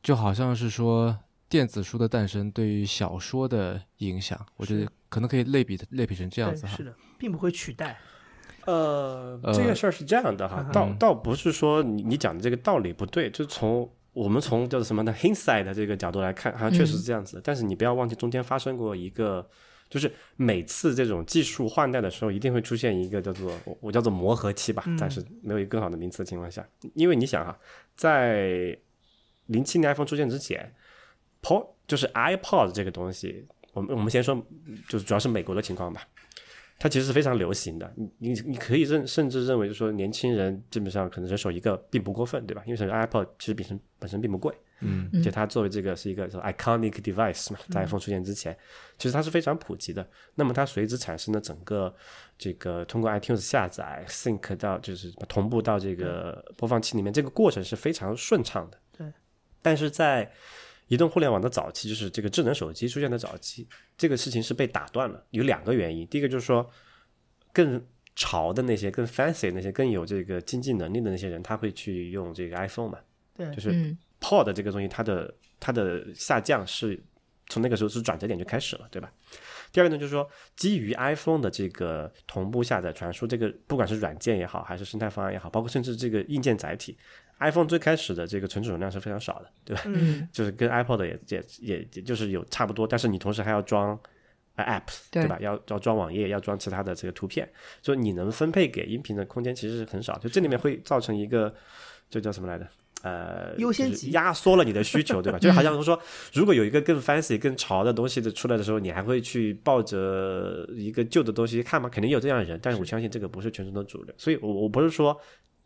[0.00, 6.76] 就好像是说电子书的诞生对于小说的影响，我觉得可能可以类比类比成这样子哈。
[6.76, 7.98] 是的，并不会取代。
[8.68, 17.40] 呃，这个事儿是这样的哈，倒倒不是说你你讲的这个道理不对，就是从我们从叫做什么呢，hindsight 的这个角度来看，好像确实是这样子。
[17.42, 19.48] 但是你不要忘记中间发生过一个，
[19.88, 27.56] 就是每次这种技术换代的时候，一定会出现一个叫做我我叫做磨合期吧，暂时没有一个更好的名词的情况下，因为你想哈，
[27.96, 28.76] 在
[29.46, 30.70] 零七年 iPhone 出现之前
[31.40, 34.34] ，pod 就是 iPod 这个东西，我们我们先说，
[34.90, 36.06] 就是主要是美国的情况吧。
[36.78, 42.62] 它其实是非常流行的，你你你可以认甚至认为，就是说年轻人基本上可能人手一个并不过分，对吧？
[42.66, 48.56] 因为整个 iPod 其实本身本身并不贵，嗯，而且它作为这个是一个 iconic device 嘛，在 iPhone 出现之前，
[48.96, 50.08] 其实它是非常普及的。
[50.36, 51.92] 那么它随之产生的整个
[52.38, 58.78] 这个通过 iTunes 下载 sync 到就是同步到这个播放器里面，这个过程是非常顺畅的。
[58.96, 59.12] 对，
[59.60, 60.30] 但是在
[60.88, 65.24] 移动互联网的早期，就是这个智能手机出现的早期，这个事情是被打断了。
[65.30, 66.68] 有两个原因，第一个就是说，
[67.52, 67.82] 更
[68.16, 72.98] 潮的那些、更 fancy 那些、更有这个经济能力的那些人，他会去用这个 iPhone 嘛？
[73.36, 77.00] 对，就是 Pod 这个东西，它的它的下降是
[77.48, 79.12] 从那个时候是转折点就开始了，对吧？
[79.70, 86.96] 第二个呢，就是说基于 iPhone 的这个同步下载传输，这个不管是软件也好，还是生态方案也好，包括甚至这个硬件载体。
[87.40, 89.82] iPhone 最开始的这个存储容量是非常少的，对吧？
[89.86, 93.98] 嗯， 就是跟 iPod 也也也也就是有差不多，但是你同时还要装
[94.56, 95.38] App，对吧？
[95.40, 97.48] 要要装网页，要装其他的这个图片，
[97.80, 101.54] 所以你能分配给音频的空间其实是很少，就这里面会造成一个，
[102.10, 102.66] 这叫什么来着？
[103.02, 105.38] 呃，优先级压缩了你的需求，对吧？
[105.38, 105.96] 就 好像说，
[106.32, 111.88] 如果有一个更 fancy、更潮的东西的出来的时候，你还会去抱着一个旧的东西看吗？
[111.88, 115.16] 肯定有这样的人，但是我相信这个不是全中的主流，所以我我不是说。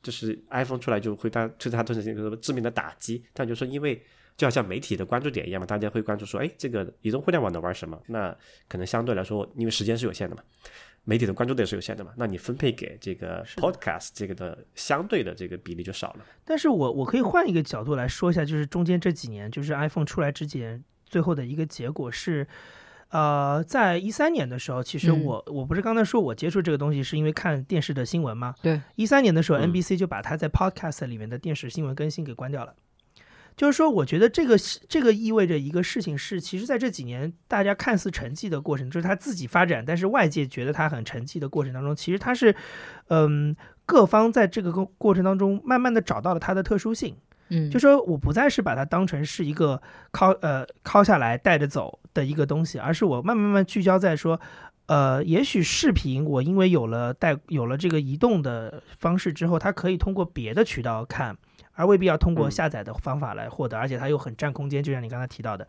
[0.02, 4.02] 就是 iPhone 出来就会它对它造成一个致命的打击，但就是说，因为
[4.36, 8.00] 就好像媒体的关注点一样嘛，大家会关注说，哎，这个移动互联网能玩什么？
[8.08, 8.36] 那
[8.68, 10.42] 可能相对来说，因为时间是有限的嘛，
[11.04, 16.26] 媒体的关注点是有限的嘛，那你分配给这个 Podcast 这个的相对的这个比例就少了。
[16.44, 22.46] 但是我我可以换一个角度来说一下，就是中间这几年，就是 iPhone 出来之前，最后的一个结果是。
[23.12, 28.54] 呃，在一三年的时候，其实我我不是刚才说我接触这个东西是因为看电视的新闻吗？
[28.62, 32.74] 对，一三年的时候，NBC 就把它在 Podcast 里面的电视新闻更新给关掉了。
[33.54, 34.56] 就是说，我觉得这个
[34.88, 42.56] 这个意味着一个事情是，其实在这几年大家看似沉寂的过程，就是它自己发展，但是外界觉得它很沉寂的过程当中，其实它是，
[43.08, 47.14] 嗯，各方在这个过过程当中慢慢的找到了它的特殊性。
[47.50, 54.40] 嗯，就说我不再是把它当成是一个拷呃拷下来带着走的一个东西，而是我慢慢慢聚焦在说，
[54.86, 61.36] 呃，也许视频我因为有了带有了这个移动的方式之后，它可以通过别的渠道看，
[61.74, 65.66] 而未必要通过下载的方法来获得，而且它又很占空间，就像你刚才提到的。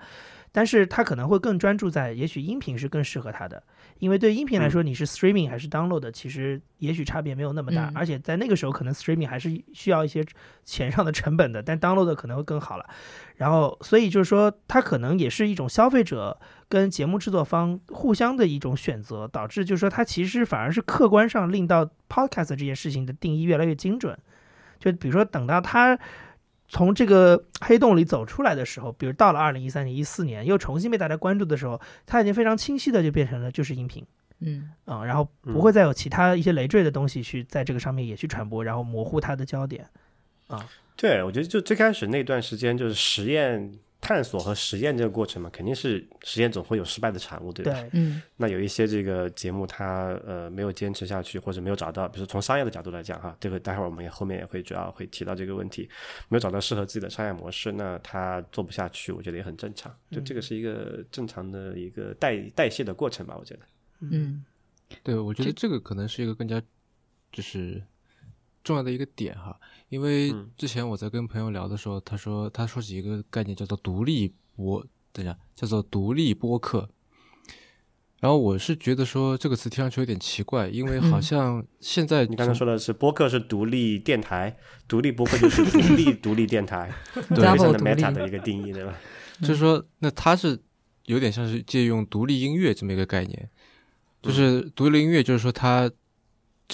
[0.55, 3.61] 但是他可能会更专注在，也许音频是更适合他的，
[3.97, 10.23] 因为对音频来说，你是 streaming 还是 download，其实也许差别没有那么大，而且在那个时候可能 streaming 还是需要一些
[10.63, 12.85] 钱上的成本的，但 download 可能会更好了。
[13.37, 16.39] 然后，所以就是说，它可能也是一种消费者
[16.69, 24.15] 跟节目制作方互相的一种选择，导致就是说，它其实反而是客观上令到 podcast 这件事情的定义越来越精准。
[24.79, 25.97] 就比如说，等到它。
[26.67, 34.05] 从这个黑洞里走出来的时候，比如到了二零一三年、一四年，又重新被大家关注的时候，它已经非常清晰的就变成了就是音频，
[34.39, 39.87] 嗯嗯，然后不会再有其他一些累赘的东西去在这个上面也去传播，然后模糊它的焦点，
[40.47, 43.73] 啊，对，我觉得就最开始那段时间就是实验。
[44.03, 47.71] 探索和实验这个过程嘛，肯定是实验总会有失败的产物，对吧？
[47.71, 48.21] 对，嗯。
[48.35, 55.89] 那有一些这个节目，它呃没有坚持下去，或者没有找到，比如从商业的角度来讲哈，这个待会儿我们也后面也会主要会提到这个问题，
[56.27, 59.95] 没有找到适合自己的商业模式，那它做不下去，我觉得也很正常。
[60.11, 63.61] 就这个是一个正常的一个代代谢的过程吧，我觉得。
[64.01, 64.43] 嗯，
[65.01, 66.61] 对，我觉得这个可能是一个更加
[67.31, 67.81] 就是
[68.65, 69.57] 重要的一个点哈。
[69.93, 76.89] 因为之前我在跟朋友聊的时候，他说他说起一个概念叫做独立播，等一下叫做独立播客。
[78.19, 88.97] 然后我是觉得说这个词听上去有点奇怪，因为好像现在你刚才说的是播客是独立电台，独立播客就是独立 独立电台，对，非常的 meta 的一个定义，对吧？
[89.41, 90.59] 就是说，那它是
[91.05, 93.47] 有点像是借用独立音乐这么一个概念，
[94.23, 95.91] 就是独立音乐，就是说它。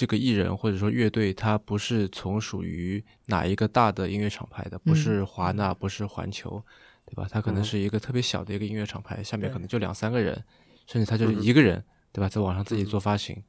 [0.00, 6.64] 这个艺人或者说乐队，他不是从属于哪一个大的音乐厂牌的，不是华纳，不是环球，
[7.04, 7.28] 对吧？
[7.30, 10.42] 他可能是一个特别小的一个音乐厂牌，下面可能就两三个人，
[10.86, 12.30] 甚至他就是一个人，对吧？
[12.30, 13.42] 在网上自己做发行，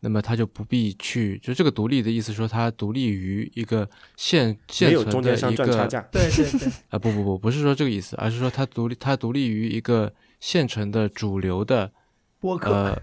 [0.00, 5.66] 那么他就不必去，就这个独立的意思说，他独立于一个现现存的一个
[6.10, 6.72] 对对对。
[6.88, 11.92] 啊不不不不是说这个意思，而是说他独立，他独立于一个现成的主流的
[12.40, 13.02] 播客。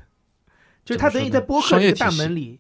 [0.86, 2.60] 就是他等于在播客这个大门里，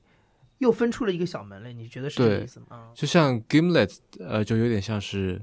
[0.57, 2.89] 又分出了一个小门来，你觉得是这个意思吗？
[2.93, 5.41] 就像 Gimlet，呃，就有点像是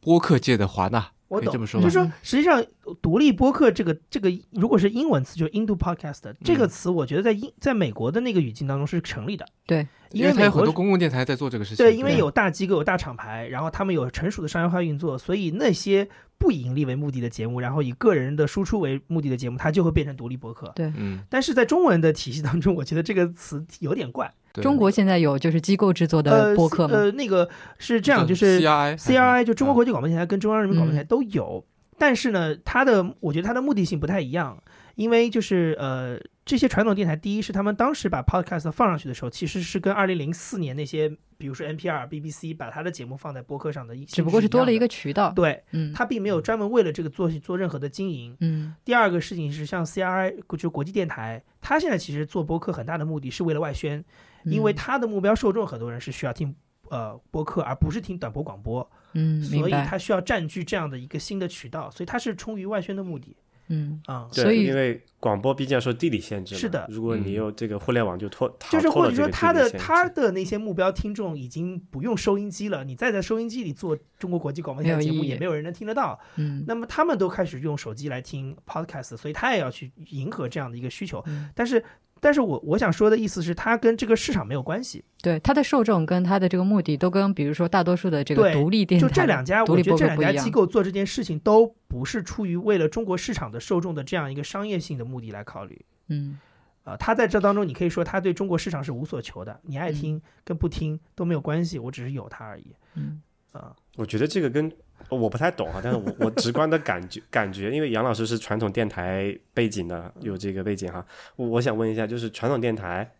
[0.00, 1.10] 播客界的华纳。
[1.28, 2.62] 我懂，就是说，实际上
[3.00, 9.46] 独立播客这个这个，如果是英文词，就是 Indo Podcast 这个词，我觉得在英在美国的那个语境当中是成立的。
[9.66, 11.82] 对，因为它有很多公共电台在做这个事情。
[11.82, 16.06] 对，因为有大机构、有大厂牌，然后他们有成熟的商业化运作，所以那些
[16.42, 20.72] 不以盈利为目的的节目，然后以个人的输出为目的的节目，它就会变成独立博客。
[20.74, 21.20] 对，嗯。
[21.30, 24.28] 但是在中文的体系当中，我觉得这个词有点怪。
[24.54, 26.94] 中国现在有就是机构制作的播客吗？
[26.96, 31.64] 呃，那个是这样，就是 CRI，CRI 就中国国际广播电台跟中央人民广播电台都有。
[31.96, 34.60] 但是呢，它的我觉得它的目的性不太一样，
[34.96, 45.32] 因为就是呃，这些传统电台，第一是他们当时把 podcast 放上去的时候，其实是跟二零零四年那些，比如说 NPR、BBC 把他的节目放在播客上的，只不过是多了一个渠道。
[45.32, 48.36] 对，嗯，他并没有专门为了这个做做任何的经营。
[48.38, 48.72] 嗯。
[48.84, 54.04] 第二个事情是，像 CRI 就国际电台，他现在其实做播客很大的目的是为了外宣，
[54.44, 56.54] 因为他的目标受众很多人是需要听
[56.90, 58.88] 呃播客，而不是听短波广播。
[59.14, 63.36] 嗯，所以他需要占据这样的一个新的渠道，所以他是出于外宣的目的。
[63.68, 66.86] 嗯啊，所以因为广播毕竟受地理限制，是的。
[66.90, 76.18] 如果你有这个互联网，就脱就是或者说他的他的那些目标听众已经不用收音机了，你再在收音机里做中国国际广播电台节目，也没有人能听得到。
[76.36, 81.82] 嗯，那么他们都开始用手机来听 podcast，所以他也要去迎合这样的一个需求，但是。
[82.22, 85.02] 但是我我想说的意思是，它跟这个市场没有关系。
[85.20, 95.84] 对，它的受众跟它的这个目的都跟，比如说大多数的这个独立电台，就这两家，我觉得这两家机构做这件事情都不是出于为了中国市场的受众的这样一个商业性的目的来考虑。
[96.06, 96.38] 嗯，
[96.84, 102.66] 啊，他在这当中，你可以说他对中国市场是无所求的，你爱听跟不听都没有关系，我只是有它而已。
[102.94, 104.70] 嗯，啊，我觉得这个跟。
[105.16, 111.04] 我不太懂啊，但是我我直观的感觉感觉，因为杨老师是传统电台背景的，有这个背景哈。
[111.36, 113.12] 我想问一下，就是传统电台，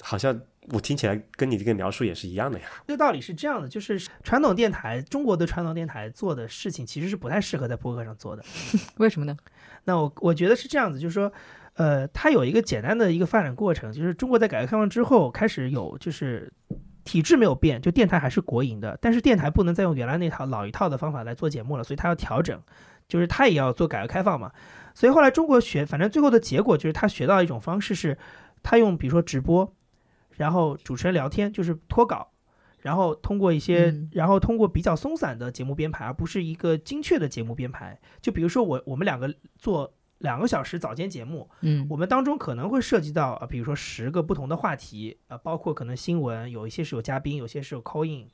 [0.00, 2.66] 好像我听起来跟你这个描述也是一样的呀。
[2.86, 8.44] 这个道理是这样的，就是传统电台，中国的传统电台做的事情其实是不太适合在播客上做的。
[8.98, 9.36] 为什么呢？
[9.84, 11.32] 那我我觉得是这样子，就是说，
[11.74, 16.52] 呃，它有一个简单的一个发展过程，就是中国在改革开放之后开始有就是。
[17.06, 22.60] 体制没有变，就电台还是国营的，但是电台不能再用原来那套老一套的方法来做节目了，所以它要调整，
[23.08, 24.52] 就是它也要做改革开放嘛。
[24.92, 28.18] 所以后来中国学，反正最后的结果就是他学到一种方式是，
[28.62, 29.74] 他用比如说直播，
[30.32, 32.28] 然后主持人聊天，就是脱稿，
[32.80, 37.98] 然后通过一些，然后通过比较松散的节目编排，而不是一个精确的节目编排。
[38.20, 39.92] 就比如说我我们两个做。
[40.18, 48.28] 两个小时早间节目，嗯，我们当中可能会涉及到啊，比如说十个不同的话题，呃，包括可能新闻，有一些是有嘉宾，有些是有 call in，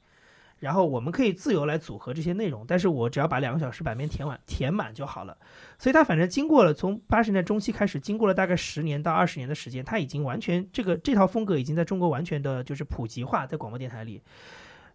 [0.60, 5.36] 然后我们可以自由来组合这些内容，但是我只要把两个小时版面填完填满就好了。
[5.76, 14.22] 所以它反正经过了从八十年代中期开始，经过了大概十年到二十年的时间，它已经完全这个这套风格已经在中国完全的就是普及化，在广播电台里。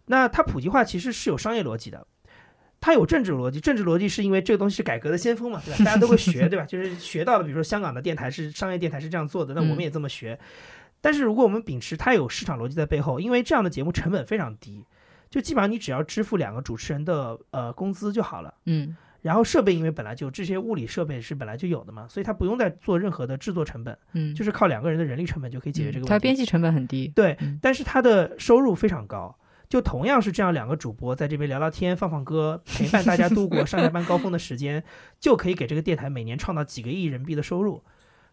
[0.06, 2.06] 那它普及化其实是有商业逻辑的。
[2.80, 5.84] 它有政治逻辑，政治逻辑是因为这个东西是改革的先锋嘛，对吧？
[5.84, 6.64] 大家都会学，对吧？
[6.68, 10.38] 就是学到的，比如说香港的电台是商业电台是这样做的，那我们也这么学。
[11.00, 14.84] 但是如果我们秉持它有市场逻辑在背后，因为这样的节目成本非常低，
[15.30, 18.54] 就基本上你只要支付两个主持人的呃工资就好了。
[18.64, 18.96] 嗯。
[19.20, 23.96] 然后设备因为本来就这些物理设备是本来就有的嘛，所以它不用再做任何的制作成本。
[24.12, 24.34] 嗯。
[24.34, 26.08] 就是靠两个人的人力成本就可以解决这个问题。
[26.08, 27.08] 它编辑成本很低。
[27.14, 29.36] 对，但是它的收入非常高。
[29.68, 34.82] 就同样是这样，两个主播在这边聊聊天、放放歌， 陪伴大家度过上下班高峰的时间，
[35.20, 37.84] 就可以给这个电台每年创造几个亿人民币的收入。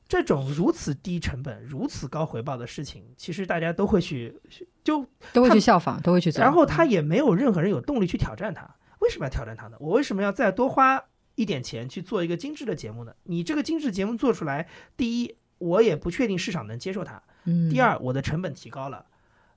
[0.08, 4.40] 这种如此低成本、如此高回报的事情，其实大家都会去，
[4.84, 6.42] 就都会去效仿，都会去做。
[6.42, 8.76] 然后他也没有任何人有动力去挑战他。
[9.00, 9.76] 为什么要挑战他呢？
[9.80, 13.14] 我为什么要再多花一点钱去做一个精致的节目呢？
[13.24, 17.24] 你这个精致节目做出来，第一，我也不确定市场能接受它；
[17.70, 19.08] 第二，我的成本提高了，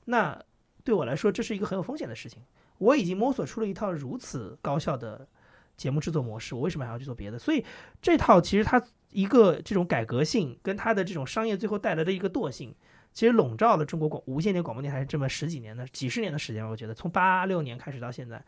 [0.07, 0.43] 那。
[0.89, 2.43] 对我来说，这是一个很有风险的事情。
[2.79, 5.29] 我已经摸索出了一套如此高效的
[5.77, 7.39] 节目制作模式，我为什么还要去做别的？
[7.39, 7.63] 所以
[8.01, 12.75] 这套其实它一个这种改革性跟它的这种商业最后带来的一个惰性，
[13.13, 16.67] 其实笼罩了中国广无线电广播电台这么十几年的、几十年的时间。
[16.67, 18.43] 我觉得从八六年开始到现在，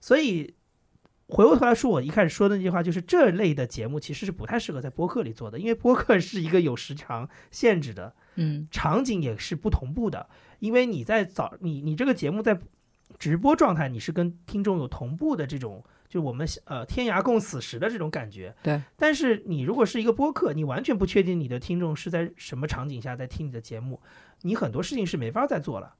[0.00, 0.52] 所以
[1.28, 8.12] 回过头来说，我一开始说的那句话就是这类的节目其实是不太适合在播客里做的，因为播客是一个有时长限制的。
[8.36, 10.28] 嗯场景也是不同步的，
[10.60, 12.58] 因为你在早你你这个节目在
[13.18, 18.54] 直播状态，你是跟听众有同步的这种，就我们呃天涯共此时的这种感觉。
[18.62, 18.82] 对。
[18.96, 24.00] 但是你如果是一个播客，你完全不确定你的听众是在什么场景下在听你的节目，
[24.42, 25.94] 你很多事情是没法再做了。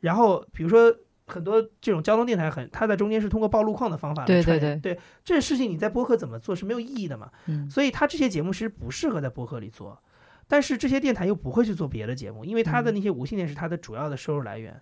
[0.00, 0.94] 然后比如说
[1.26, 7.30] 很多这种交通电台很，它在中间是通过报路况的方法来对串对对联对这事情你在播客怎么做是没有意义的嘛？
[7.46, 10.02] 嗯所以它这些节目其实不适合在播客里做，
[10.46, 14.80] 但是这些电台又不会去做别的节目，因为它的那些无线电是它的主要的收入来源，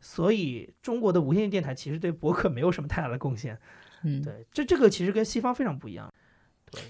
[0.00, 3.58] 所以中国的无线电台其实对博客没有什么太大的贡献。
[4.04, 6.12] 嗯，对，这这个其实跟西方非常不一样。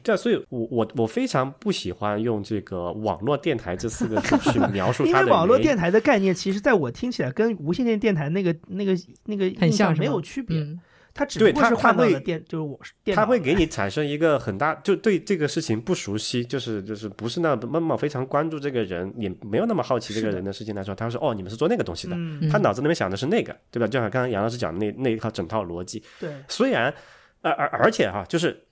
[0.03, 10.81] 对啊，所以我我我非常不喜欢用这个网络电台这四个字去描述 因为网络电台的概念，其实在我听起来跟无线电电台那个那个那个印象没很像没有区别，嗯
[11.15, 23.87] 它只对它不过是换到它会了电，就是我电脑它会给你 产生一个很大，就对这个事情不熟悉，就是就是不是那那么非常关注这个人，也没有那么好奇这个人的事情来说，他说哦，你们是做那个东西的，嗯，他脑子里面想的是那个，对吧？
[23.87, 26.93] 就像刚刚杨老师讲的那那一套整套逻辑，对，虽然
[27.41, 28.63] 而而而且哈、就是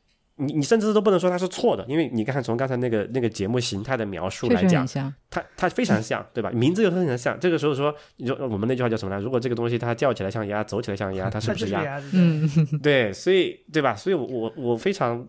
[0.41, 4.87] 你你甚至都不能说它是错的，因为你看从刚才那个那个节目形态的描述来讲。
[5.31, 6.51] 它它非常像，对吧？
[6.51, 7.39] 名字又非常像。
[7.39, 9.21] 这个时候说，你说我们那句话叫什么呢？
[9.21, 12.03] 如果这个东西它叫起来像鸭，走起来像鸭，它是不是是鸭。
[12.13, 12.49] 嗯，
[12.83, 13.95] 对，所以对吧？
[13.95, 15.29] 所以我我我非常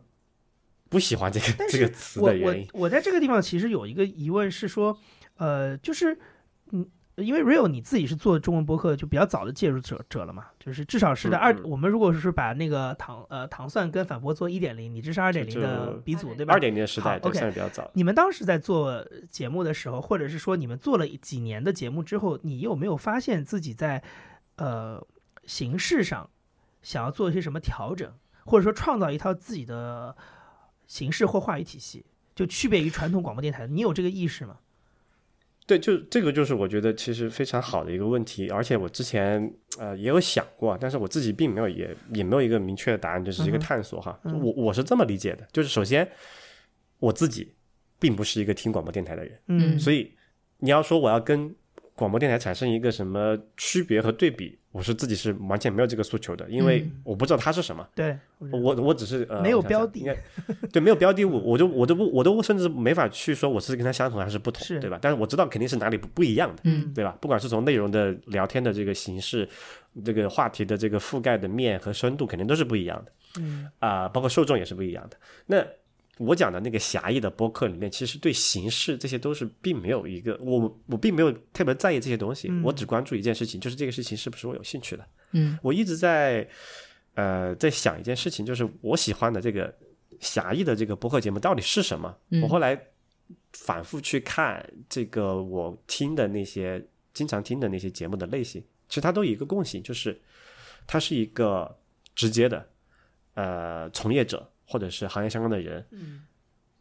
[0.90, 2.68] 不喜欢这个这个词我我的原因。
[2.74, 4.98] 我在这个地方其实有一个疑问是说，
[5.38, 6.18] 呃，就是
[6.72, 6.88] 嗯，
[7.22, 16.54] 因为 Real 你自己是做中文播客就比较早的介入者者了嘛，就是至少是在二、嗯嗯我们如果是把那个糖呃糖蒜跟反驳做一点零，你这是二点零的鼻祖对吧？
[16.54, 17.90] 二点零的时代，，，OK 算是比较早。
[17.94, 24.02] 你们当时在做节目的时候，或者是说你们做了几年的节目之后，你有没有发现自己在
[24.58, 25.06] 呃
[25.46, 26.30] 形式上
[26.82, 28.12] 想要做一些什么调整，
[28.46, 30.16] 或者说创造一套自己的
[30.88, 32.06] 形式或话语体系，
[32.36, 33.68] 就区别于传统广播电台？
[33.68, 34.58] 你有这个意识吗？
[35.72, 39.50] 对，就这个就是我觉得其实非常好的一个问题，而且我之前
[39.80, 44.20] 呃也有想过，但是我自己并没有也也没有一个明确的答案，就是一个探索哈。
[44.26, 46.06] 嗯我我是这么理解的，就是首先
[47.00, 47.54] 我自己
[48.00, 50.12] 并不是一个听广播电台的人，嗯所以
[50.58, 51.56] 你要说我要跟
[52.02, 57.88] 广播电台产生一个什么区别和对比，我是自己是完全没有这个诉求的，因为嗯我不知道它是什么。
[57.94, 60.04] 对，我我我只是呃没有标的
[60.74, 64.98] 对，没有标的我，我就我都不我都甚至没法去说我是跟它相同还是不同，对吧？
[65.00, 67.16] 但是我知道肯定是哪里不不一样的，嗯对吧？
[67.22, 69.48] 不管是从内容的聊天的这个形式，
[70.04, 75.16] 这个话题的这个覆盖的面和深度，肯定都是不一样的嗯啊、包括受众也是不一样的。
[75.46, 75.64] 那
[76.18, 85.06] 我讲的那个狭义的播客里面，其实对形式这些都是并没有一个我我并没有特别在意这些东西，嗯我只关注一件事情，就是这个事情是不是我有兴趣的。
[85.32, 86.48] 嗯我一直在
[87.16, 89.74] 呃在想一件事情，就是我喜欢的这个
[90.20, 92.16] 狭义的这个播客节目到底是什么？
[92.30, 92.80] 嗯我后来
[93.54, 100.20] 反复去看这个我听的那些经常听的那些节目的类型，其实它都有一个共性，就是
[100.86, 101.74] 它是一个
[102.14, 102.68] 直接的
[103.34, 106.22] 呃从业者或者是行业相关的人嗯。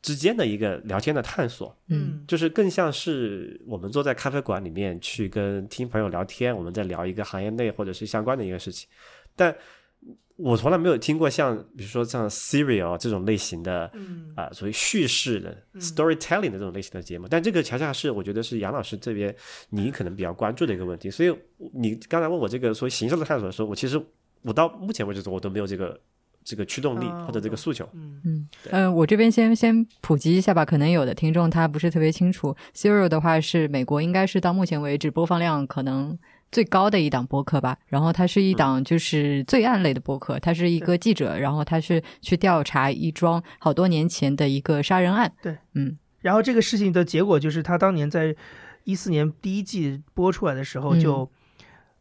[0.01, 1.77] 之间的一个聊天的探索。
[1.89, 2.25] 嗯。
[2.29, 8.89] 就是更像是我们坐在咖啡馆里面去跟听朋友聊天，我们在聊一个行业内或者是相关的一个事情，
[9.35, 9.55] 但
[10.37, 14.33] 我从来没有听过像比如说像 Serial 这种类型的嗯。
[14.37, 19.37] 啊、所谓叙事的 storytelling 的这种类型的节目，但这个恰恰是我觉得是杨老师这边
[19.69, 21.37] 你可能比较关注的一个问题，所以
[21.75, 24.01] 你刚才问我这个所谓形式的探索的时候，我其实
[24.41, 26.01] 我到目前为止我都没有这个
[26.43, 27.89] 这个驱动力啊或者这个诉求。
[27.93, 36.19] 嗯嗯，呃，我这边先先普及一下吧，可能有的听众他不是特别清楚，Serial 的话是美国应该是到目前为止播放量可能
[36.51, 37.77] 最高的一档播客吧。
[37.87, 45.33] 然后它是一档就是罪案类的播客，他是一个记者，然后他是去调查一桩好多年前的一个杀人案。
[45.43, 48.37] 对，嗯然后这个事情的结果就是，他当年在
[48.85, 51.31] 一四年第一季播出来的时候嗯就，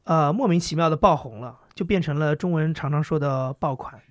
[0.04, 4.02] 呃莫名其妙的爆红了，就变成了中文常常说的爆款。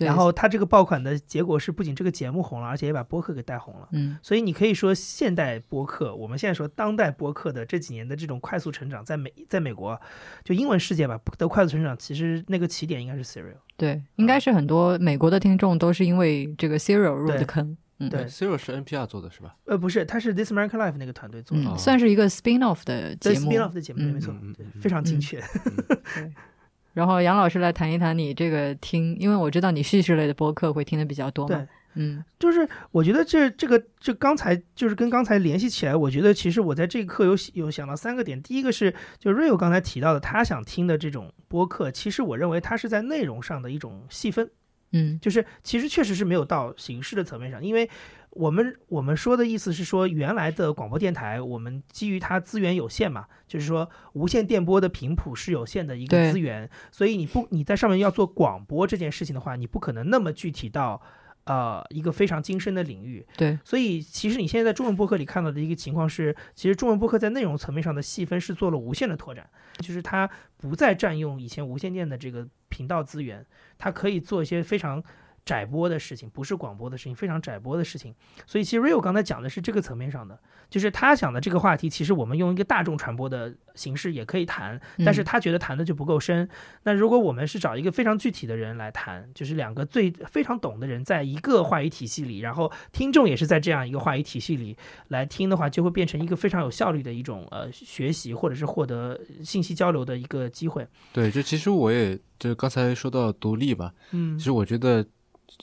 [0.00, 3.88] 对，然后他这个爆款的结果是，不仅这个节目红了，而且也把播客给带红了。
[3.92, 10.00] 嗯所以你可以说，现代播客，我们现在说当代播客的这几年的这种快速成长，在美在美国，
[10.42, 13.58] 就英文世界吧的快速成长，其实那个起点应该是 Serial。
[13.76, 17.76] 对，应该是很多美国的听众都是因为这个 Serial 入的坑。
[17.98, 19.54] 嗯对，Serial 是 NPR 做的是吧？
[19.66, 23.50] 呃，不是，它是 This American Life 那个团队做的，嗯，算是一个 spin off 的对节目。
[23.52, 24.34] spin off 的节目，嗯没错
[24.80, 25.38] 非常精确。
[26.92, 31.56] 然后杨老师来谈一谈你这个听，因为我知道你叙事类的播客会听的比较多嘛。
[31.56, 38.40] 对，嗯就是我觉得这这个这刚才就是跟刚才联系起来，我觉得其实我在这个课有有想到三个点。
[38.42, 44.50] 第一个是就 Rio 刚才提到的，他想听的这种播客，其实我认为它是在内容上的一种细分，
[44.92, 47.88] 嗯就是其实确实是没有到形式的层面上，因为
[48.32, 61.02] 我们我们说的意思是说，原来的广播电台，我们基于它资源有限嘛，就是说无线电波的频谱是有限的一个资源，所以你不你在上面要做广播这件事情的话，你不可能那么具体到
[61.44, 63.26] 呃一个非常精深的领域。
[63.36, 69.50] 对，所以其实你现在在中文播客里看到的一个情况是，其实中文播客在内容层面上的细分是做了无限的拓展，
[69.80, 73.44] 就是它不再占用以前无线电的这个频道资源，
[73.76, 75.02] 它可以做一些非常。
[75.44, 78.14] 窄播的事情不是广播的事情，非常窄播的事情。
[78.46, 80.38] 所以其实 Rio 刚才讲的是这个层面上的，
[80.68, 86.48] 就是他讲的这个话题，其实我们用一个大众传播的形式也可以谈，但是他觉得谈的就不够深。
[86.84, 94.76] 那如果我们是找一个非常具体的人来谈，就是两个最非常懂的人在一个话语体系里，然后听众也是在这样一个话语体系里
[95.08, 100.86] 来听的话，就会变成一个非常有效率的一种呃学习或者是获得信息交流的一个机会。
[101.12, 105.04] 对，就其实我也就刚才说到独立吧，嗯，其实我觉得。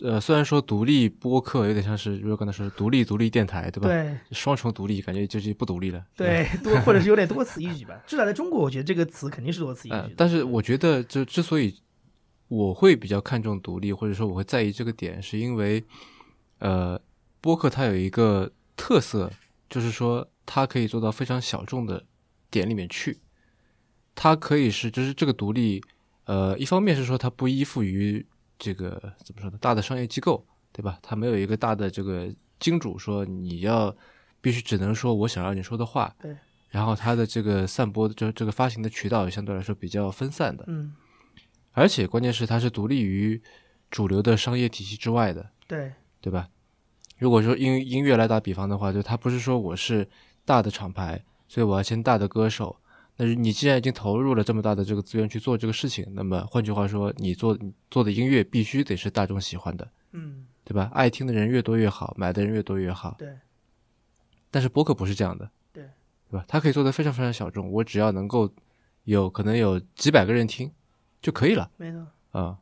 [0.01, 3.87] 呃，虽然说独立播客有点像是，如果刚才说独立独立电台，对吧？
[3.87, 6.05] 对，双重独立，感觉就是不独立了。
[6.15, 7.99] 对，多或者是有点多此一举吧。
[8.05, 10.13] 至少在中国，我觉得这个词肯定是多此一举。
[10.15, 11.73] 但是我觉得，就之所以
[12.47, 15.83] 我会比较看重独立，或者说我会在意这个点，是因为，
[16.59, 17.01] 呃，
[17.41, 19.31] 播客它有一个特色，
[19.67, 22.05] 就是说它可以做到非常小众的
[22.51, 23.17] 点里面去。
[24.13, 25.81] 它可以是，就是这个独立，
[26.25, 28.23] 呃，一方面是说它不依附于。
[28.57, 28.91] 这个
[29.23, 29.57] 怎么说呢？
[29.59, 30.99] 大的商业机构，对吧？
[31.01, 32.27] 它没有一个大的这个
[32.59, 33.95] 金主说你要
[34.41, 36.15] 必须只能说我想让你说的话。
[36.19, 36.35] 对。
[36.69, 40.63] 然后它的这个散播的就这个发行的渠道相对来说比较分散的。
[40.67, 40.93] 嗯。
[41.71, 43.41] 而且关键是它是独立于
[43.89, 45.49] 主流的商业体系之外的。
[45.67, 45.93] 对。
[46.19, 46.49] 对吧？
[47.19, 50.07] 如果说音音乐来打比方的话，就它不是说我是
[50.45, 52.75] 大的厂牌，所以我要签大的歌手。
[53.19, 57.57] 那你既然已经投入了这么大的这个资源去做这个事情，那么换句话说，你做
[57.89, 60.91] 做的音乐必须得是大众喜欢的，嗯，对吧？
[60.93, 63.15] 爱听的人越多越好，买的人越多越好。
[63.17, 63.35] 对。
[64.51, 65.83] 但是播客不是这样的，对，
[66.29, 66.45] 对吧？
[66.47, 68.53] 它可以做的非常非常小众，我只要能够
[69.05, 70.71] 有可能有几百个人听
[71.19, 71.71] 就可以了。
[71.77, 72.07] 没错。
[72.39, 72.59] 啊。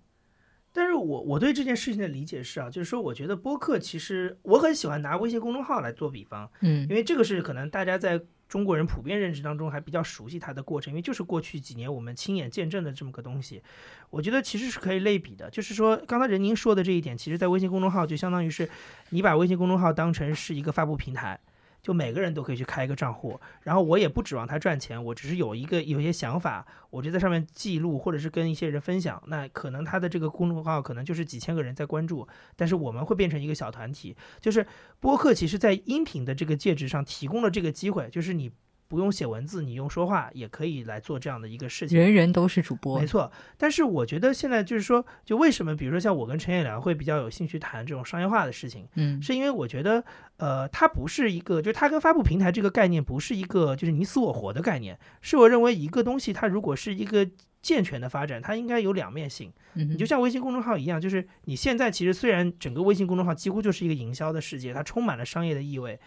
[0.71, 8.21] 但是我我对这件事情的理解是啊，就是说，我觉得播客其实我很喜欢拿微信公众号来做比方，嗯，因为这个是可能大家在。
[8.47, 13.61] 中国人普遍认知当中还比较熟悉它的过程，因为就是过去几年我们亲眼见证的这么个东西，
[14.09, 15.49] 我觉得其实是可以类比的。
[15.49, 18.69] 就是说，刚才任宁说的这一点，其实在微信公众号就相当于是
[19.09, 21.39] 你把微信公众号当成是一个发布平台。
[21.85, 29.21] 就每个人都可以去开一个账户，然后我也不指望他赚钱，我只是有一个有些想法，我就在上面记录，或者是跟一些人分享。
[29.27, 34.17] 那可能他的这个公众号可能就是几千个人在关注，但是我们会变成一个小团体。
[34.41, 34.65] 就是
[34.99, 38.51] 播客其实在音频的这个介质上提供了这个机会，就是你。
[38.87, 41.97] 不用写文字，你用说话也可以来做这样的一个事情。
[41.97, 43.31] 人人都是主播，没错。
[43.57, 50.03] 但是我觉得现在就是说，就为什么，比如说像我跟陈彦良会比较有兴趣谈这种商业化的事情，嗯，是因为我觉得，
[50.37, 54.97] 呃，它不是一个，就是它跟发布平台这个概念不是一个，就是你死我活的概念。
[55.19, 57.27] 是我认为一个东西，它如果是一个
[57.63, 59.51] 健全的发展，它应该有两面性。
[59.73, 65.99] 你就像微信公众号一样，就是你现在其实虽然整个微信公众号几乎就是一个营销的世界，它充满了商业的意味，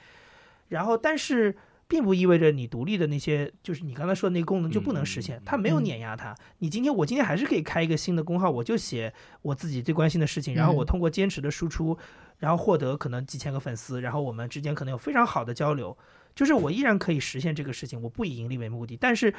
[0.68, 1.56] 然后但是。
[1.88, 6.36] 并不意味着你独立的那些，就是你刚才说的那个功能就不能实现，它没有碾压它。
[6.58, 11.96] 你今天我今天还是可以开一个新的工号，我就写我自己最关心的事情，然后我通过坚持的输出，
[12.36, 15.96] 然后获得可能几千个粉丝，然后我们之间可能有非常好的交流，
[16.34, 19.32] 就是我依然可以实现这个事情，我不以盈利为目的，但是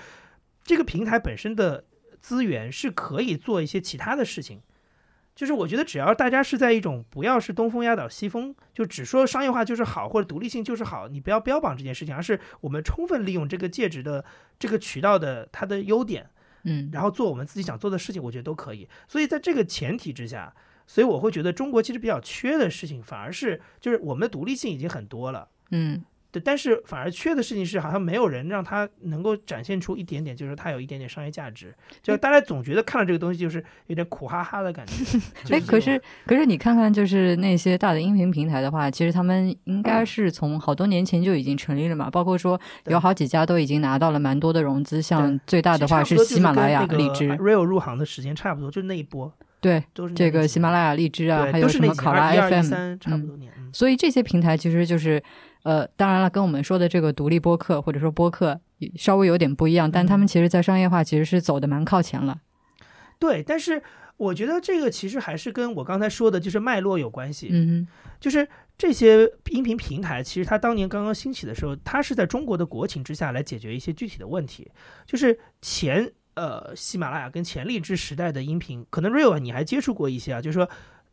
[0.64, 1.86] 这个平台本身的
[2.20, 4.62] 资源是可以做一些其他的事情。
[5.40, 14.26] 就是我觉得，只要大家是在一种不要是东风压倒西风，就只说商业化就是好，或者独立性就是好，你不要标榜这件事情，而是我们充分利用这个介质的
[14.60, 16.30] 这个渠道的它的优点，
[16.64, 18.86] 嗯，然后做我们自己想做的事情，我觉得都可以。
[19.08, 20.54] 所以在这个前提之下，
[20.86, 26.04] 所以我会觉得中国其实比较缺的事情，反而是就是我们的独立性已经很多了，嗯。
[26.32, 31.74] 对，但是反而缺的事情是，好像没有人让他能够展现出一点点，就是他有一点点商业价值。
[32.04, 35.20] 就大家总觉得看到这个东西就是有点苦哈哈的感觉。
[35.50, 42.12] 哎，可是可是你看看，就是那些大的音频平台的话，其实他们应该是从好多年前就已经成立了嘛。
[42.12, 47.28] 包括说有好几家都已经拿到了蛮多的融资，像最大的话是喜马拉雅、荔枝。
[47.38, 49.34] Real 入行的时间差不多，就是那一波。
[49.62, 53.52] 对，都是这个喜马拉雅、荔枝啊，还有什么考拉 FM，差不多年。
[53.74, 55.22] 所以这些平台其实就是。
[55.64, 58.60] 呃，当然了，跟我们说的这个独立播客或者说播客
[58.96, 62.40] 稍微有点不一样，但他们其实，在商业化其实是走的蛮靠前了。
[63.20, 63.84] 对，但是
[64.16, 67.50] 我觉得这个其实还是跟我刚才说的就是脉络有关系。
[67.52, 67.86] 嗯，
[68.22, 68.48] 就是
[68.78, 74.72] 这些音频平台，其实它当年刚刚兴起的时候，它是在中国的国情之下来解决一些具体的问题。
[75.06, 80.70] 就是前呃喜马拉雅跟前荔枝时代的音频，可能 Real 你还接触过一些啊，就是说。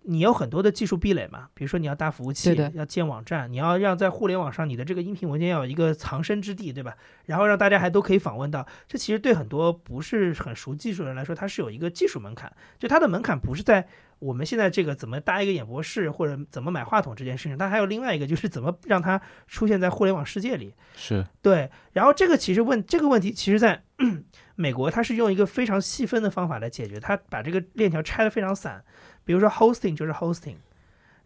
[0.08, 6.96] 你有很多的技术壁垒嘛，比如说你要搭服务器，要建网站，你要让在互联网上你的这个音频文件要有一个藏身之地，对吧？
[7.24, 13.88] 然后让大家还都可以访问到，这其实对很多不是很熟技术的人来说，它是有一个技术门槛，就它的门槛不是在
[14.20, 20.72] 我们现在这个怎么搭一个演播室或者怎么买话筒这件事情，它还有另外一个就是怎么让它出现在互联网世界里。
[20.94, 23.82] 是对，然后这个其实问这个问题，其实在
[24.54, 28.84] 美国它是用一个非常细分的方法来解决，它把这个链条拆得非常散。
[29.26, 30.56] 比如说 hosting 就是 hosting，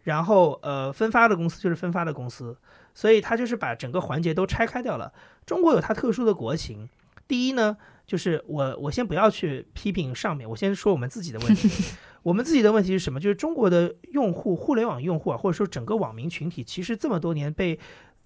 [0.03, 2.57] 然后呃分发的公司就是分发的公司，
[2.93, 5.13] 所以它就是把整个环节都拆开掉了。
[5.45, 6.89] 中国有它特殊的国情，
[7.27, 11.69] 第一呢，就是我我先不要去批评上面，我先说我们自己的问题。
[12.23, 13.19] 我们自己的问题是什么？
[13.19, 17.79] 就是中国的用户，互联网用户啊，或者说整个网民群体，其实这么多年被。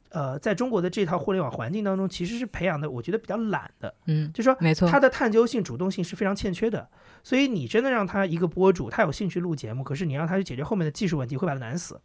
[0.10, 6.88] 呃，在中国的这套互联网环境当中，其实是培养的，我觉得比较懒的，嗯，就说没错，他的探究性、主动性是非常欠缺的。
[7.22, 11.99] 所以你真的让他一个博主，他有兴趣录节目，可是你让他去解决后面的技术问题，会把他难死。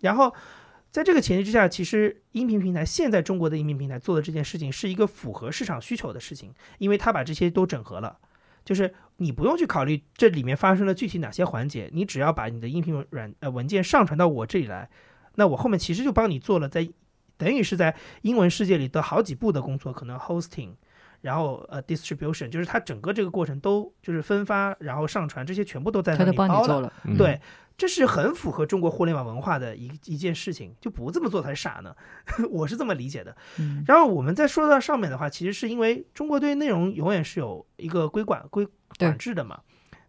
[0.00, 0.34] 然后，
[0.90, 8.18] 在这个前提之下，其实音频平台现在中国的音频平台做的这件事情是一个符合市场需求的事情，因为他把这些都整合了，
[8.64, 14.90] 就是你不用去考虑这里面发生了具体哪些环节，你只要把你的音频软呃文件上传到我这里来，
[15.36, 16.86] 那我后面其实就帮你做了在。
[17.44, 20.70] 等于是在英文世界里的好几步的工作，可能 hosting，
[21.20, 26.90] 然后呃 distribution，就是它整个这个过程都就是分发，然后上传这些全部都在那里包了。
[27.18, 27.38] 对，
[27.76, 31.94] 这是很符合中国互联网文化的一一件事情，就不这么做才傻呢。
[32.50, 33.36] 我是这么理解的。
[33.86, 38.66] 然后我们再说到上面的话，其实是因为中国对内容永远是有一个规管规
[38.98, 39.60] 管制的嘛。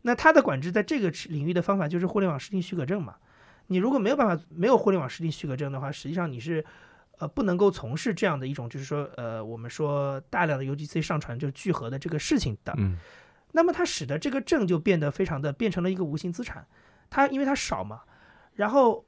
[0.04, 3.16] 那它的管制在这个领域的方法就是互联网视听许可证嘛。
[3.68, 6.64] 你如果没有办法没有互联网视听许可证的话，实际上你是。
[7.20, 12.98] 呃，不能够从事这样的一种，就是说，呃，我们说大量的 UGC 上传就聚合的这个事情的，嗯，
[13.54, 16.68] 那么它使得这个证就变得非常的变成了一个无形资产，
[17.10, 18.02] 它因为它少嘛，
[18.54, 19.06] 然后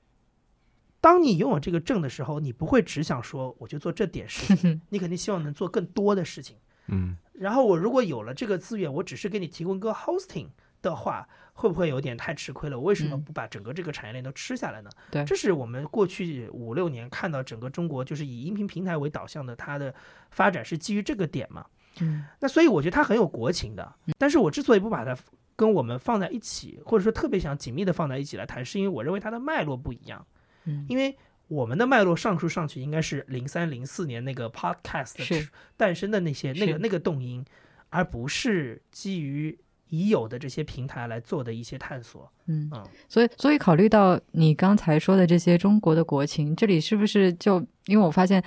[1.01, 10.47] 当你拥有这个证的时候，你不会只想说我就做这点事情， 你肯定希望能做更多的事情，嗯，然后我如果有了这个资源，我只是给你提供一个 hosting
[10.81, 11.27] 的话。
[11.59, 12.77] 会不会有点太吃亏了？
[12.77, 14.91] 我为什么不把整个这个产业链都吃下来呢？
[15.09, 19.91] 对，这是我们过去五六年看到整个中国就是以音频平台为导向的，它的
[20.29, 21.65] 发展是基于这个点嘛？
[21.99, 23.91] 嗯，那所以我觉得它很有国情的。
[24.19, 25.17] 但是我之所以不把它
[25.55, 30.23] 跟我们放在一起，或者说特别想紧密的放在一起来谈，是因为我认为它的脉络不一样。
[30.65, 31.17] 嗯，因为
[31.47, 37.43] 我们的脉络上述上去应该是零三零四年那个 Podcast 诞生的那些那个那个动因，
[37.89, 39.57] 而不是基于。
[39.89, 42.69] 已有的这些平台来做的一些探索，嗯
[43.07, 48.43] 所以所以考虑到你刚才说的这些中国的国情，这里是不是就因为我发现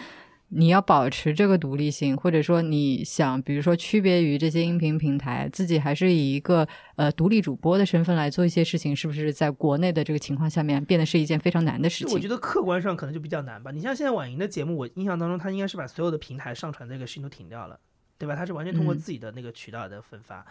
[0.49, 6.66] 你要保持这个独立性，或者说你想比如说区别于这些音频平台，自己还是以一个
[6.97, 12.12] 呃独立主播的身份来做一些事情，是不是在国内的这个情况下面变得是一件非常难的事情？
[12.12, 13.70] 我觉得客观上可能就比较难吧。
[13.70, 17.78] 你像现在晚莹的节目，我印象当中他应该是把所有的平台上传这个事情都停掉了，
[18.18, 18.34] 对吧？
[18.34, 20.45] 他是完全通过自己的那个渠道的分发。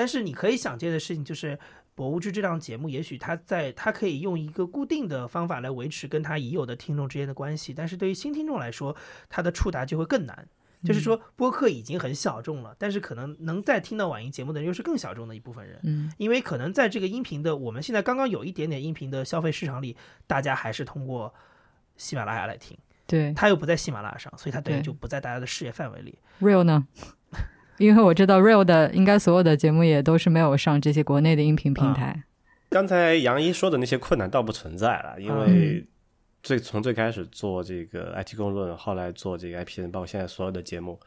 [0.00, 1.54] 但是你可以想见的事情就是，
[1.94, 8.96] 《博物志》这档节目，也许它在它可以用一个固定的方法来维持跟它已有的听众之间的关系，但是对于新听众来说，
[9.28, 10.48] 它的触达就会更难。
[10.82, 15.78] 就是说，播客已经很小众了，但是可能能再听到晚音节目的人又是更小众的一部分人。
[15.82, 19.94] 嗯，因为可能在这个音频的我们现在刚刚有一点点音频的消费市场里，
[20.26, 21.34] 大家还是通过
[21.98, 22.74] 喜马拉雅来听。
[23.06, 26.18] 对，它又不在喜马拉雅上，所以它等于就不在大家的视野范围里。
[26.40, 26.86] Real 呢？
[27.80, 32.24] 因为我知道 Real 的应该所有的节目也都是没有上这些国内的音频平台。
[32.68, 35.86] 刚才杨一说的那些困难倒不存在了，因为
[36.42, 41.00] 最从最开始做这个 IT 公论，后来做这个 IPN，包括现在所有的节目，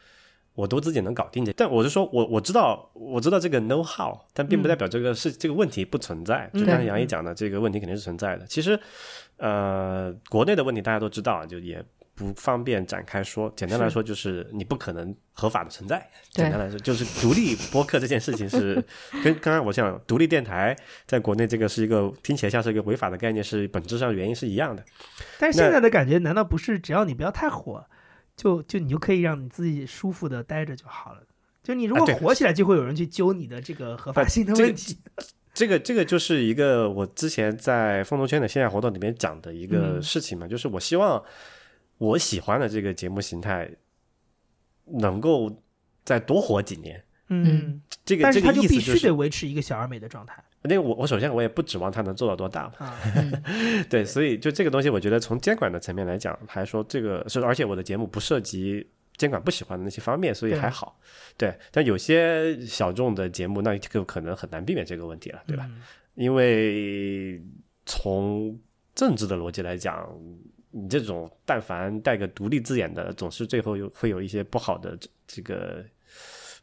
[0.56, 1.54] 我都自己能搞定的。
[1.56, 6.50] 但我是说，我我知道我知道这个 know how，但并不代表这个是这个问题不存在。
[6.56, 8.48] 就刚才杨一讲的，这个问题肯定是存在的。
[8.48, 8.78] 其实，
[9.38, 11.86] 呃，国内的问题大家都知道，就也。
[12.16, 16.08] 不方便展开说，简单来说就是你不可能合法的存在。
[16.30, 18.76] 简单来说 就是独立播客这件事情是
[19.24, 20.76] 跟刚刚我讲独立电台
[21.08, 24.86] 在国内这个是一个听起来像是一个违法的概念，是本质上原因是一样的。
[25.40, 27.84] 但是现在的感觉难道不是只要你不要太火，
[28.36, 31.22] 就就你就可以让你自己舒服的待着就好了？
[31.64, 34.98] 就你如果火起来，就会有人去揪你的这个合法性的问题。
[35.54, 41.24] 这个这个就是一个我之前在风投圈的线下活动里面讲的一个事情嘛，就是我希望。
[42.04, 43.70] 我喜欢的这个节目形态，
[44.86, 45.64] 能够
[46.04, 47.02] 再多活几年。
[47.30, 50.44] 嗯，这个这个意思必须得维持一个小而美的状态。
[50.64, 52.94] 那我我首先我也不指望它能做到多大嘛。
[53.90, 58.86] 对，所以就这个东西，我觉得从监管的层面来讲，还说这个是，而且我的节目不涉及
[59.16, 61.00] 监管不喜欢的那些方面，所以还好。
[61.38, 65.70] 对，但有些小众的节目，那就可能很难避免这个问题了，对吧？
[66.16, 67.42] 因为
[67.86, 68.60] 从
[68.94, 70.08] 政治的逻辑来讲，
[70.76, 74.98] 你这种但凡带个独立字眼的，总是最后有会有一些不好的
[75.28, 75.86] 这个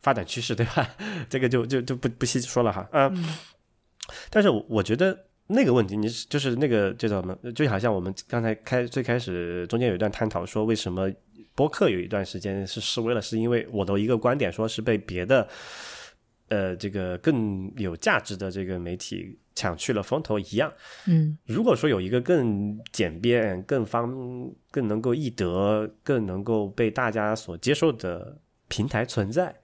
[0.03, 0.89] 发展趋势，对吧？
[1.31, 2.89] 这个就就就不不细说了哈。
[2.93, 3.25] 嗯，
[4.29, 7.37] 但是我觉得那个问题，你就是那个叫什么？
[7.53, 11.09] 就好像我们刚才开最开始中间有一段探讨说，为什么
[11.55, 13.23] 播客有一段时间是示威了？
[13.23, 15.49] 是因为我的一个观点，说是被别的。
[16.51, 20.73] 呃，这个更有价值的这个媒体抢去了风头一样。
[21.07, 24.13] 嗯，如果说有一个更简便、更方、
[24.71, 28.37] 更能够易得、更能够被大家所接受的
[28.69, 29.55] 平台存在。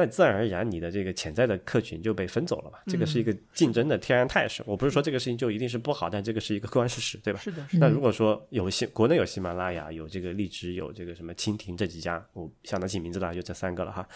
[0.00, 2.78] 那自然而然，你的这个潜在的客群就被分走了嘛？
[2.86, 4.62] 这个是一个竞争的天然态势。
[4.64, 7.38] 我不是说这个事情就一定是不好，但这个是一个客观事实，对吧？
[7.38, 7.62] 是的。
[7.74, 14.08] 那如果说有喜国内有喜马拉雅，有这个荔枝，有这个什么蜻蜓这几家，我想得起名字的就这三个了哈。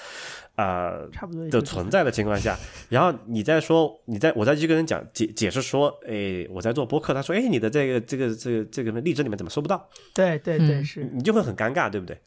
[0.55, 2.59] 啊，差不多的存在的情况下，
[2.89, 9.87] 然后你再说，你再我再去跟人讲解解释说，哎，我在做播客，他说，哎，你的这个这个这个这个荔枝里面怎么搜不到？
[10.15, 12.19] 对对对，是你就会很尴尬，对不对？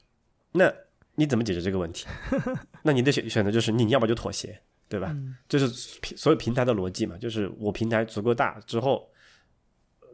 [0.51, 0.71] 那。
[1.17, 2.07] 你怎么解决这个问题？
[2.83, 4.57] 那你的选选择就是你要么就妥协，
[4.87, 5.13] 对吧？
[5.49, 5.67] 就是
[6.15, 9.05] 所有平台的逻辑嘛，就是我平台足够大之后。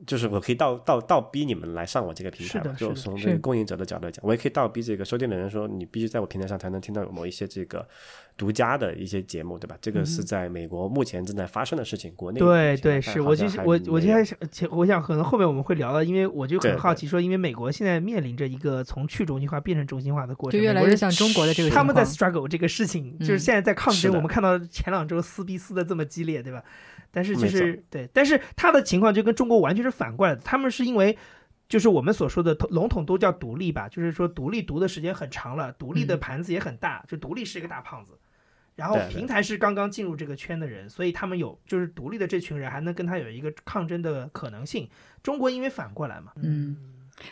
[0.05, 7.87] 就是我可以倒倒倒逼你们来上我这个平台嘛，就从这个供应者的角度来讲，我也可以倒逼这个收听的人说，你必须在我平台上才能听到某一些这个
[8.37, 9.77] 独家的一些节目，对吧？
[9.81, 24.13] 这个是在美国目前正在发生的事情，国内对对是我就我我现在想，我想可能后面我们会聊到，因为我就很好奇说，因为美国现在面临着一个从去中心化变成中心化的过程，就越来越像中国的这个，他们在 struggle 这个事情，就是现在在抗争。
[24.13, 26.63] 我们看到前两周撕逼撕的这么激烈，对吧？
[27.15, 30.41] 但是就是对，但是他的情况就跟中国完全是反过来的。
[30.41, 31.15] 他们是因为，
[31.69, 38.17] 就是我们所说的笼统都叫独立吧，就是说独立读的时间很长了，独立的盘子也很大，就独立是一个大胖子。
[38.75, 44.89] 然后平台是刚刚进入这个圈的人，所以他们有就是独立的这群人还能跟他有一个抗争的可能性。
[45.21, 46.75] 中国因为反过来嘛，嗯。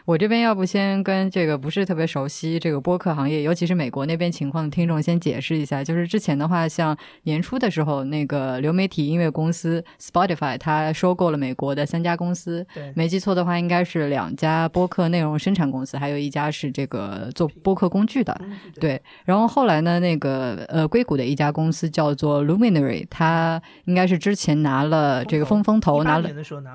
[0.05, 5.83] 我这边要不先跟这个不是特别熟悉这个播客行业，尤其是美国那边情况的听众先解释一下。
[5.83, 12.65] 就是之前的话，像年初的时候，那个流媒体音乐公司 Spotify 它收购了美国的三家公司，
[12.95, 18.39] 没记错的话，应该是两家播客内容生产公司，还有一家是这个做播客工具的。
[18.79, 26.29] 对，然后后来呢，那个呃硅谷的一家公司叫做 Luminary，它应该是之前拿了这个风风投，拿了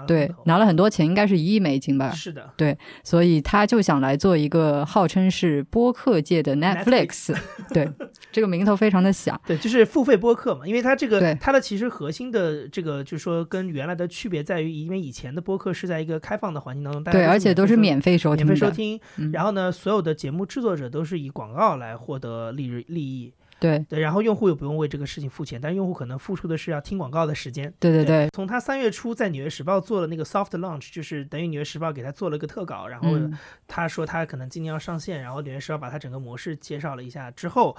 [0.06, 2.10] 对拿了很多钱，应该是一亿美金吧？
[2.10, 2.76] 是的，对。
[3.02, 7.34] 所以他就想来做一个号称是播客界的 Netflix，
[7.70, 7.90] 对，
[8.32, 19.00] 这个名头非常的响，对，就是付费播客嘛，因为它这个它的其实核心的这个就是说跟原来的区别在于，因为以前的播客是在一个开放的环境当中，对，而且都是免费收听，免费收听，
[19.32, 23.32] 然后呢，所有的节目制作者都是以广告来获得利利益。
[23.58, 27.72] 对对，然后用户又不用为这个事情付钱，但是用户可能付出的是要听广告的时间。
[27.80, 28.28] 对对对。
[28.34, 33.08] 从他三月初在《纽约时报》做了那个 soft launch，就是等于《纽约时报》给他做了个特稿，然后
[33.66, 37.74] 他说他可能今年要上线，然后《纽约时报》把他整个模式介绍了一下之后，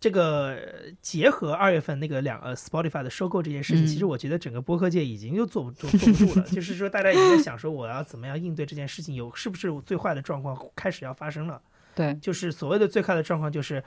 [0.00, 0.58] 这个
[1.02, 11.60] 结合二月份那个两呃 Spotify 的收购这件事情，其实我觉得整个播客界已经又坐不坐不住了，就是说大家已经在想说我要怎么样应对这件事情，有是不是最坏的状况开始要发生了？
[11.94, 13.84] 对，就是所谓的最坏的状况就是。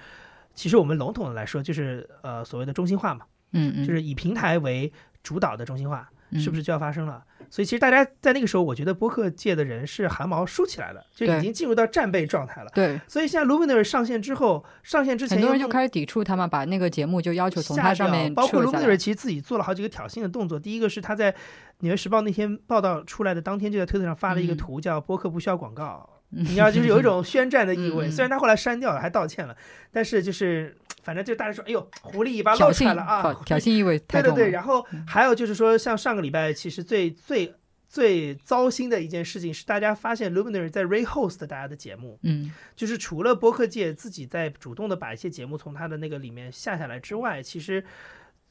[0.53, 4.91] 其实我们笼统的来说，就是呃所谓的中心化嘛，嗯嗯，就是以平台为
[5.21, 7.23] 主导的中心化，是不是就要发生了？
[7.49, 12.71] 所以其实大家在那个时候，我觉得播客界的人是汗毛竖起来了，就已经进入到战备状态了。
[12.73, 20.59] 对，所以现在 Luminary 上线之后，上线之前很多人就开始抵触他们，把那个节目就要求从它上面包括 Luminary 其实自己做了好几个挑衅的动作。
[20.59, 21.31] 第一个是他在
[21.79, 28.09] 《纽约时报》那天报道出来的当天，就在推特上发了一个图，叫“播客不需要广告”，你知道，就是有一种 宣战的意味。
[28.09, 29.55] 虽然他后来删掉了，还道歉了，
[29.91, 30.75] 但是就是。
[31.03, 33.33] 反正就大家说，哎呦，狐狸尾巴露出来了啊！
[33.45, 34.33] 挑衅意味太重。
[34.33, 37.53] 对对对，然后还有就是说，像上个礼拜，其实最最
[37.89, 47.83] 最糟心的一件事情是，大家发现 Luminary 在 rehost 大家的节目，嗯，就是除了播客界自己在主动的把一些节目从他的那个里面下下来之外，其实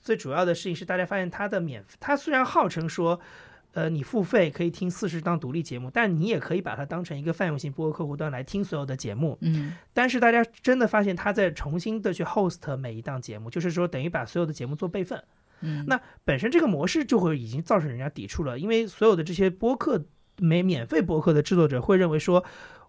[0.03, 3.18] 最主要的事情是，大家发现他的免，他虽然号称说。
[3.73, 9.37] 呃，你付费可以听四十档独立节目，但你也可以把它当成一个泛用性播客客户端来听所有的节目。
[9.41, 15.23] 嗯，但是大家真的发现他在重新的去 host 每一档节目，就是说等于把所有的节目做备份。
[15.61, 20.05] 嗯，那本身这个模式就会已经造成人家抵触了，因为所有的这些播客
[20.39, 22.45] 没免费播客的制作者会认为说。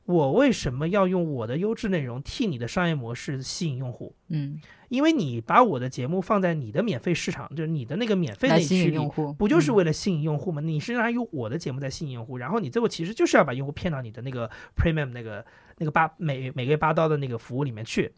[0.06, 4.14] 我为什么要用我的优质内容替你的商业模式吸引用户？
[4.28, 9.00] 嗯，因为你把我的节目放在你的免费市场，就是你的那个免费内区里，
[9.38, 10.62] 不就是为了吸引用户吗？
[10.62, 15.46] 你是拿用我的节目在吸引用户，然后你最后其实就是要把用户骗到你的那个 premium 那个
[15.78, 18.12] 那个八每每个月八刀的那个服务里面去，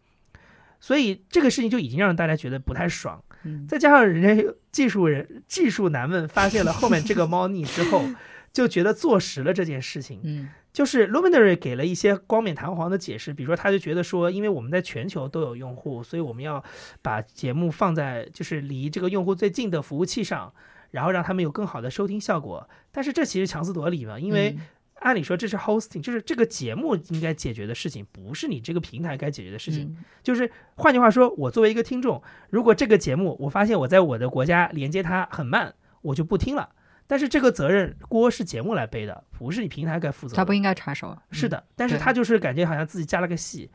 [0.79, 3.23] 所以这个事情就已经让大家觉得不太爽。
[3.67, 8.03] 再加上人家技术人技术男们发现了后面这个猫腻之后。
[8.55, 10.21] 就觉得坐实了这件事情。
[10.23, 16.61] 嗯，就是 Luminary 给了一些光冕堂皇的解释，比如说他就觉得说，因为我们在全球都有用户，所以我们要
[17.01, 20.53] 把节目放在就是离这个用户最近的服务器上，
[20.91, 22.69] 然后让他们有更好的收听效果。
[22.91, 24.57] 但是这其实强词夺理嘛，因为。
[25.01, 29.95] 按理说这是 hosting，就是这个节目应该解决的事情，不是你这个平台该解决的事情。
[30.23, 36.69] 就是换句话说，我作为一个听众，如果这个节目我发现我在我的国家连接它很慢，我就不听了。
[37.08, 40.36] 但是这个责任锅是节目来背的，不是你平台该负责。
[40.36, 41.18] 他不应该插手。
[41.32, 43.70] 是的，但是他就是感觉好像自己加了个戏。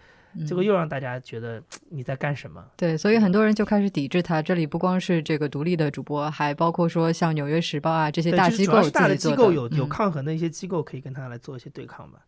[0.46, 2.64] 结果又让大家觉得你在干什么？
[2.76, 4.40] 对，所以很多人就开始抵制他。
[4.40, 12.20] 这里不光是这个独立的主播，还包括说像《纽约时报》啊这些大机构，大的机构有有抗衡的一些机构可以跟他来做一些对抗吧？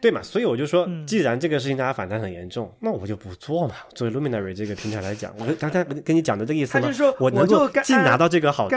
[0.00, 0.22] 对嘛？
[0.22, 3.74] 所以我就说，既然这个事情大家反弹很严重，那我就不做嘛。
[3.94, 6.88] 作为 Luminary 这个平台来讲，我刚才跟你讲的这个意思吗？
[7.18, 8.76] 我能够既拿到这个好处，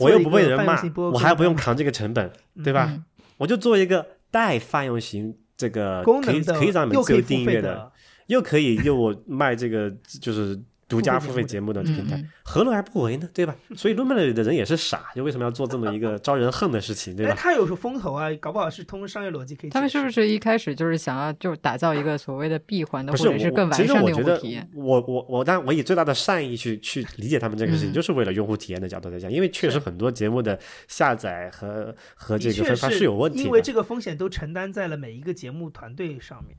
[0.00, 0.80] 我又不被人骂，
[1.12, 2.30] 我还不用扛这个成本，
[2.62, 2.92] 对吧？
[3.36, 7.90] 我就做一个带泛用型这个可以可以让你们自由订阅的。
[8.28, 10.58] 又可以又卖这个就是
[10.94, 13.28] 独家付费节目的平台，何乐而不为呢？
[13.34, 13.56] 对吧？
[13.74, 17.34] 所以 Luminary 的人也是傻，就为什么要做这么一个招人恨的事情，对吧？
[17.36, 19.70] 他有个风投啊，搞不好是通过商业逻辑可以。
[19.70, 24.70] 他们是不是一开始就是想要就是打造一个所谓的闭环的，或者是更完善的用户体验？
[24.72, 36.56] 我我我，但我以最大的善意去去理解他们这个事情，就是为了用户体验的角度来讲，因为确实很多节目的下载和和这个分发是有问题的，因为这个风险都承担在了每一个节目团队上面。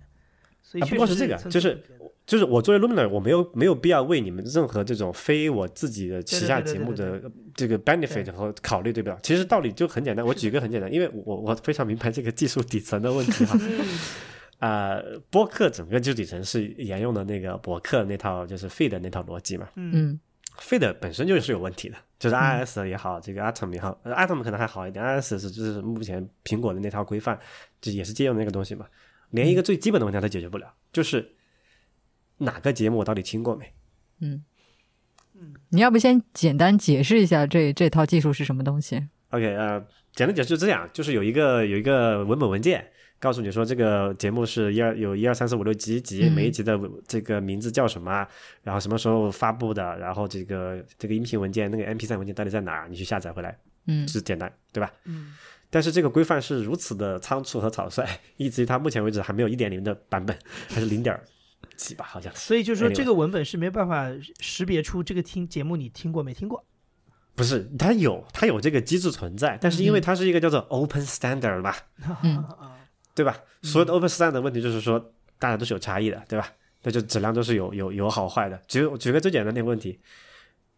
[0.81, 1.79] 啊，不光是这个，就是
[2.25, 7.21] 就是我作为 Luminary，我没有没有必要为你们任何这种非我自己的旗下节目的
[7.53, 9.17] 这个 benefit 和考虑，对不对？
[9.21, 13.59] 其实道理就很简单，我举个很简单，因为我我非常明白这个技术底层的问题哈。
[14.57, 14.99] 啊，
[15.29, 19.67] 播客整个技术底层是沿用的那个博客那套就是 feed 那套逻辑嘛。
[19.75, 20.19] 嗯
[20.59, 27.37] ，feed 本身就是有问题的，就是 iOS 也好，这个 Atom 也好，Atom 可能还好一点，iOS 是就是目前苹果的那套规范，
[27.81, 28.87] 就也是借用那个东西嘛。
[29.31, 31.34] 连一个最基本的问题都解决不了，就是
[32.37, 33.71] 哪个节目我到底听过没？
[34.21, 34.43] 嗯
[35.37, 39.79] 嗯，你要不先简单解释一下这这套技术是什么东西？OK，呃，
[40.13, 42.87] 简单解释就这样，就是有一个有一个文本文件，
[43.19, 48.25] 告诉你说这个节目是一二有一二三四五六集集，每一集的这个名字叫什么，
[48.63, 53.57] 然后什么时候发布的，然后这个这个音频文件那个 MP3 文件到底在哪儿，你去下载回来，
[53.87, 54.91] 嗯，是简单，对吧？
[55.03, 55.33] 嗯。
[55.69, 58.07] 但是这个规范是如此的仓促和草率，
[58.37, 60.37] 以至于它目前为止还没有一点零的版本，
[60.69, 61.19] 还是零点
[61.75, 62.33] 几吧，好像。
[62.35, 64.09] 所以就是说，这个文本是没办法
[64.39, 66.63] 识别出这个听节目你听过没听过。
[67.35, 71.75] 不是，它有，它有这个机制存在，但是因为它是一个叫做 open standard 吧，
[73.13, 73.37] 对吧？
[73.61, 74.99] 所有的 open standard 的问题就是说，
[75.37, 76.49] 大家都是有差异的，对吧？
[76.83, 78.57] 那就质量都是有有有好坏的。
[78.67, 79.99] 举举个最简单的问题。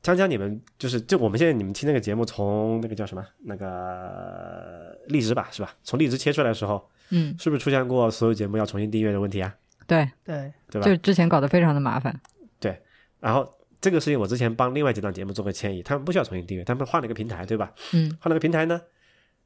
[0.04, 5.76] 锵锵，你们就是就我们现在你们听那个节目，从那个叫什么那个荔枝吧，是吧？
[5.84, 9.54] 从荔枝切出来的时候，嗯，是不是出现过所有节目要重新订阅的问题啊？
[9.88, 10.86] 对对对吧？
[10.86, 12.20] 就之前搞得非常的麻烦。
[12.60, 12.80] 对，
[13.20, 17.74] 然后这个事情我之前帮另外几档节目做过迁移，他们不需要重新订阅，他们换了一个平台，对吧？
[17.94, 18.80] 嗯，换了个平台呢，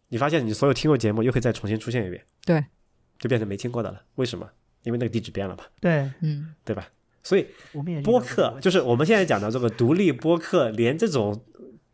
[0.09, 2.65] 你发现你所有听过节目又可以再重新出现一遍，对，
[3.19, 4.01] 就变成没听过的了。
[4.15, 4.49] 为什么？
[4.83, 5.65] 因为那个地址变了吧？
[5.79, 6.89] 对，嗯，对吧？
[7.23, 7.45] 所以
[8.03, 11.39] 播客就是我们现在讲的这个独立播客，连这种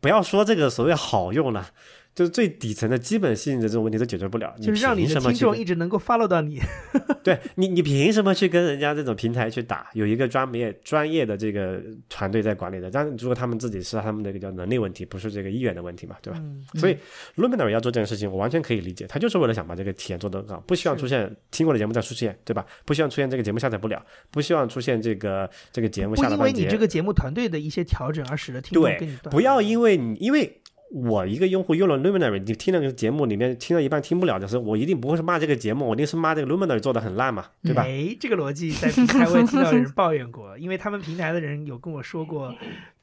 [0.00, 1.70] 不要说这个所谓好用了。
[2.18, 6.60] 就是最底层的基本性的这种问题都解决不了，就是让你的听众一直能够 follow 到你。
[7.22, 9.86] 对你，你凭什么去跟人家这种平台去打？
[9.92, 16.42] 有一个专业专业的这个团队在管理的，但如果他们自己是他们的一个叫能力问题，不是这个意愿的问题嘛，对吧？
[16.74, 16.96] 所以
[17.36, 22.66] Luminary 要做这件事情，我完全可以理解，他就是为了想把这个体验做得更好，不希望出现听过的节目再出现，对吧？
[22.84, 26.50] 不希望出现这个节目下载不了，不希望出现这个这个节目下了半截。
[26.50, 30.60] 因为你这个节目团队的一些调整而使得听众对，不要因为你因为。
[30.90, 37.82] 我一个用户用了 Luminary，你听那个节目里面听到一半听不了的时候，我一定不会是骂这个节目，我一定是骂这个 Luminary 做的很烂嘛，对吧？
[37.82, 42.54] 哎，这个逻辑在平台我也听到有人抱怨过， 因为他们平台的人有跟我说过，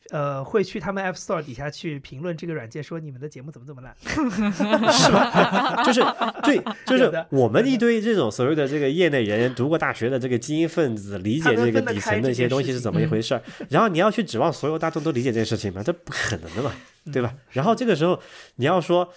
[0.10, 3.96] 呃，会去他们 App Store 底下去评论这个软件，说你们的节目怎么怎么烂，
[4.92, 5.84] 是吧？
[5.84, 6.02] 就是
[6.42, 15.84] 对，就是我们一堆这种所谓的这个业内人，读过大学的这个精英分子，理解这个底层的一些东西是怎么一回事儿，然后你要去指望所有大众都理解这件事情吗？
[15.84, 16.72] 这不可能的嘛。
[17.14, 17.36] 对吧？
[17.52, 18.20] 然后这个时候
[18.56, 19.08] 你要说，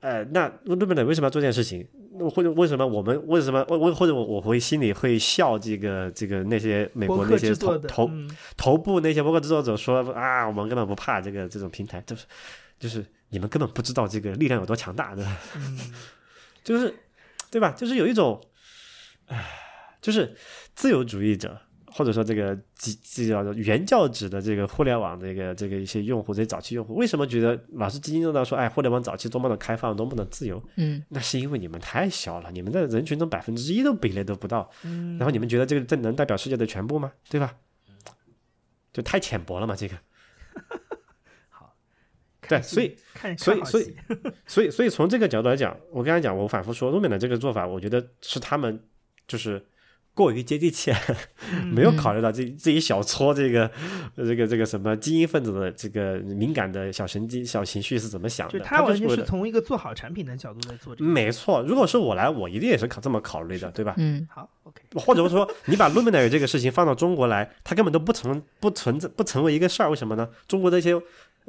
[0.00, 1.06] 呃，那日本人？
[1.06, 1.86] 为什么要做这件事情？
[2.34, 8.10] 或者为什么我们为什么我我或者我我会心里会笑这个这个那些美国那些头头
[8.56, 12.24] 头部那些博客制作者说啊，我们根本不怕这个这种平台，就是
[12.78, 15.36] 就是你们根本不知道这个力量有多强大，对吧？
[16.64, 16.94] 就是
[17.50, 17.70] 对吧？
[17.72, 18.40] 就是有一种，
[19.26, 19.44] 唉，
[20.00, 20.34] 就是
[20.74, 21.60] 自由主义者。
[21.96, 30.62] 或者说这个几这叫原教旨的这个互联网这个这个一些用户，这些早期用户，为什么觉得老是津津乐道说，哎，互联网早期多么的开放，多么的自由？
[30.76, 37.10] 嗯，那是因为你们太小了，你们在人群中百分之一都比例都不到，嗯然后你们觉得这个这能代表世界的全部吗？
[37.30, 37.56] 对吧？
[38.92, 39.96] 就太浅薄了嘛，这个。
[41.48, 41.74] 好，
[42.46, 42.94] 对，所以，
[43.38, 43.94] 所以，所以，
[44.46, 48.78] 所以，所以从这个角度来讲，我刚才讲，我反复说，路面的这个做法，我觉得是他们
[49.26, 49.66] 就是。
[50.16, 50.90] 过于接地气，
[51.74, 53.70] 没有考虑到这这一小撮这个
[54.16, 58.58] 这个这个什么精英分子的这个敏感的小神经、小情绪是怎么想的？
[58.60, 60.96] 他完全是从一个做好产品的角度在做。
[60.98, 63.94] 没错，如果是我来，我一定也是考这么考虑的，对吧？
[63.98, 64.80] 嗯，好，OK。
[64.94, 70.26] 或者说，你把 Luminary 这个事情放到中国来，它根本都不成不存在不成为一个事儿，为什么呢？
[70.48, 70.98] 中国的一些。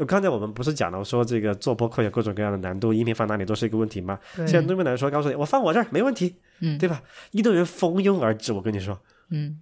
[0.05, 4.19] 刚才我们不是讲了说这个做播客有各种各样的难度，音频放哪里都是一个问题吗？
[4.35, 7.01] 现在对面来说，告诉你我放我这儿没问题，嗯，对吧？
[7.31, 9.59] 一堆人蜂拥而至，我跟你说，嗯，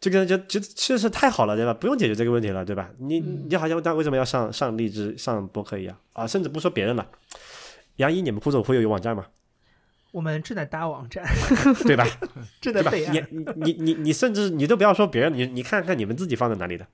[0.00, 1.74] 这个就就确实太好了，对吧？
[1.74, 2.88] 不用解决这个问题了，对吧？
[2.98, 6.24] 你你好像但为什么要上上荔枝上播客一样啊？
[6.24, 7.04] 甚至不说别人了，
[7.96, 9.26] 杨一，你们酷总会有网站吗？
[10.12, 11.24] 我们正在搭网站，
[11.84, 12.06] 对吧？
[12.60, 13.26] 正在备案。
[13.32, 16.86] 你你你你甚至你都不要说别人，你你看看你们自己放在哪里的？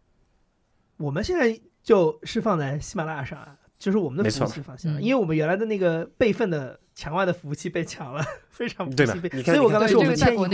[0.97, 1.61] 我们现在。
[1.85, 9.29] 就是放在喜马拉雅上啊，就是我们的服务器放下了，因为我们原来的那个备份的墙外的服务器被抢了， 非常不幸被。
[9.43, 10.45] 所以我刚才说我们迁移过，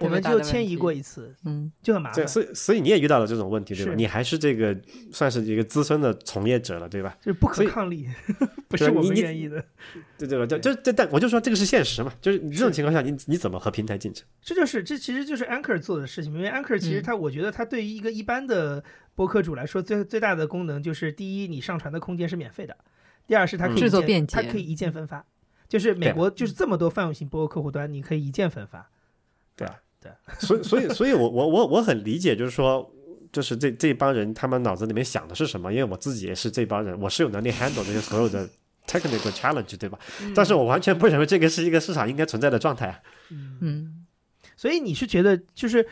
[0.00, 2.28] 我们就迁移过一次，嗯，就很麻烦。
[2.28, 3.94] 所以所以你也遇到了这种问题，对吧？
[3.96, 4.78] 你还是这个
[5.10, 7.16] 算是一个资深的从业者了，对吧？
[7.20, 8.06] 就是不可抗力，
[8.68, 9.64] 不是我们愿意的。
[10.18, 10.46] 对对吧？
[10.46, 14.22] 就就这，但我就说这个是现实嘛，就是你这种情况下，你你怎么和平台竞争？
[14.42, 18.84] 这就是这其实就是 Anchor 做的事情，因为 Anchor 其实它，我觉得它对于一个一般的。
[19.20, 22.72] 播客主来说，最最大的功能就是：第一，你上传的空间是免费的；
[23.26, 25.22] 第二，是它可以制作便捷，它可以一键分发。
[25.68, 28.88] 就是美国就是这么多泛用型播客客户端，你可以一键分发。
[29.54, 30.10] 对啊，对。
[30.40, 32.90] 所以，所以，所以我我我我很理解，就是说，
[33.30, 35.70] 就是这这帮人他们脑子里面想的是什么？
[35.70, 38.48] 因为我自己也是这帮人，我是有能力 handle 这些所有的
[38.88, 39.98] technical challenge，对吧？
[40.34, 43.02] 但是我完全不认为这个是一个市场应该存在的状态。
[43.28, 44.06] 嗯。
[44.56, 45.86] 所以你是觉得就是？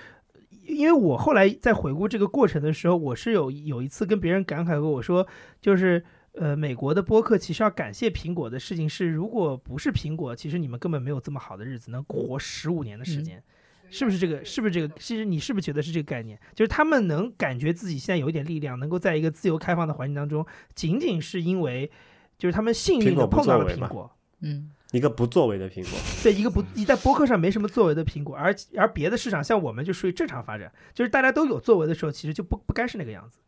[0.69, 5.27] 因为我后来在回顾这个过程的时候，我是有有一次跟别人感慨过，我说
[5.61, 13.43] 就是呃，美国的播客其实要感谢苹果的事情是，如果不是苹果，其实你们根本没有这么好的日子，能活十五年的时间，
[13.91, 14.45] 是不是这个？
[14.45, 14.89] 是不是这个？
[14.99, 16.39] 其实你是不是觉得是这个概念？
[16.55, 21.91] 就是他们能感觉自己现在有一点力量，能够在一个自由开放的环境当中，仅仅是因为
[22.37, 24.11] 就是他们幸运的碰到了苹果，
[24.41, 24.71] 嗯。
[24.93, 33.39] 一个不作为的苹果， 对一个不你在播客上没什么作为的苹果，而而别的市场像我们就属于正常发展，就是大家都有作为的时候，其实就不不该是那个样子。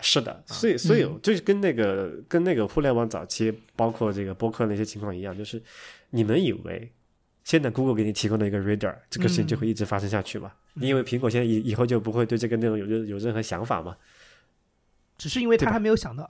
[0.00, 5.62] 是的，所以所以就是跟那个跟那个互联网早期，包括这个播客那些情况一样，就是
[6.10, 6.90] 你们以为
[7.44, 10.52] 现在 Google 给你提供的一个 Reader，这个事情就会一直发生下去吗？
[10.74, 13.96] 你以为苹果现在以以后就不会对这个内容有任有任何想法吗？
[15.16, 16.28] 只是因为他还没有想到。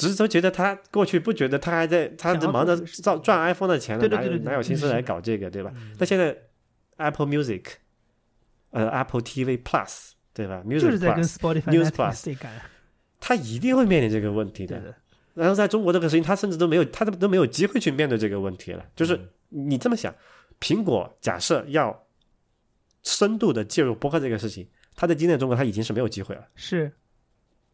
[0.00, 5.72] 只是说觉得他过去不觉得他还在，他在忙着赚赚 iPhone 的钱了，哪有哪有心思来搞这个，对吧？
[5.98, 6.36] 那现在
[6.96, 7.64] Apple Music，
[8.70, 12.36] 呃，Apple TV Plus，对吧？Music 就是在跟 Spotify、News Plus
[13.20, 14.94] 他一定会面临这个问题的。
[15.34, 18.84] 然后在中国这个事情，他甚至都没有，他都都没有机会去面对这个问题了。
[18.96, 19.18] 就是
[19.50, 20.14] 你这么想，
[20.58, 22.06] 苹果假设要
[23.02, 26.46] 深度的介入播客这个事情，他在今天中国他已经是没有机会了。
[26.54, 26.90] 是。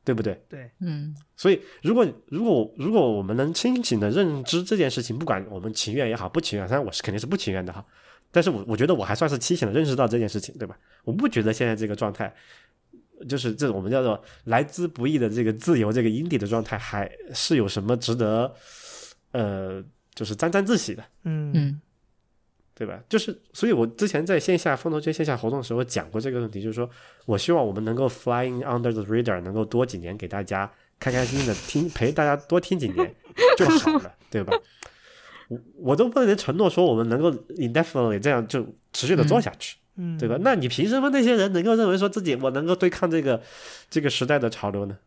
[0.07, 0.41] 对不对？
[0.49, 7.85] 对，嗯，所以如果如果如果我们能清醒的认知这件事情，不管我们情愿也好，不情愿，当然我是肯定是不情愿的哈。
[8.31, 10.79] 但是我我觉得我还算是清醒的认识到这件事情，对吧？
[11.03, 12.33] 我不觉得现在这个状态，
[13.29, 18.55] 就是这我们叫做来之不易的这个自由，这个阴底的状态，还是有什么值得
[19.33, 19.83] 呃，
[20.15, 21.03] 就是沾沾自喜的？
[21.25, 21.81] 嗯嗯。
[22.79, 23.03] 对吧？
[23.09, 26.89] 就是，所以我之前在线下风投圈线下活动的时候讲过这个问题，就是说
[27.25, 30.71] 我希望我们能够 flying under the radar，能够多几年给大家
[31.01, 33.15] 开开心心的听，陪大家多听几年
[33.57, 34.53] 就好了， 对吧？
[35.49, 38.63] 我我都不能承诺说我们能够 indefinitely 这样就
[38.93, 40.37] 持续的做下去，嗯，对吧？
[40.41, 43.43] 那你凭什么那些人能够认为说自己我能够对抗这个
[43.89, 44.99] 这个时代的潮流呢？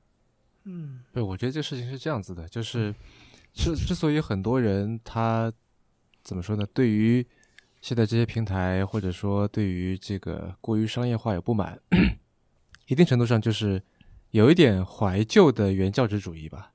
[0.64, 2.96] 嗯，对，我觉得这事情是这样子的，就是
[3.54, 5.52] 之之所以很多人他
[6.24, 6.66] 怎么说呢？
[6.74, 7.26] 对于
[7.82, 11.80] 现在这些平台，或者说对于这个过于商业化有不满，
[12.88, 13.82] 一定程度上就是
[14.32, 16.72] 有一点怀旧的原教旨主义吧。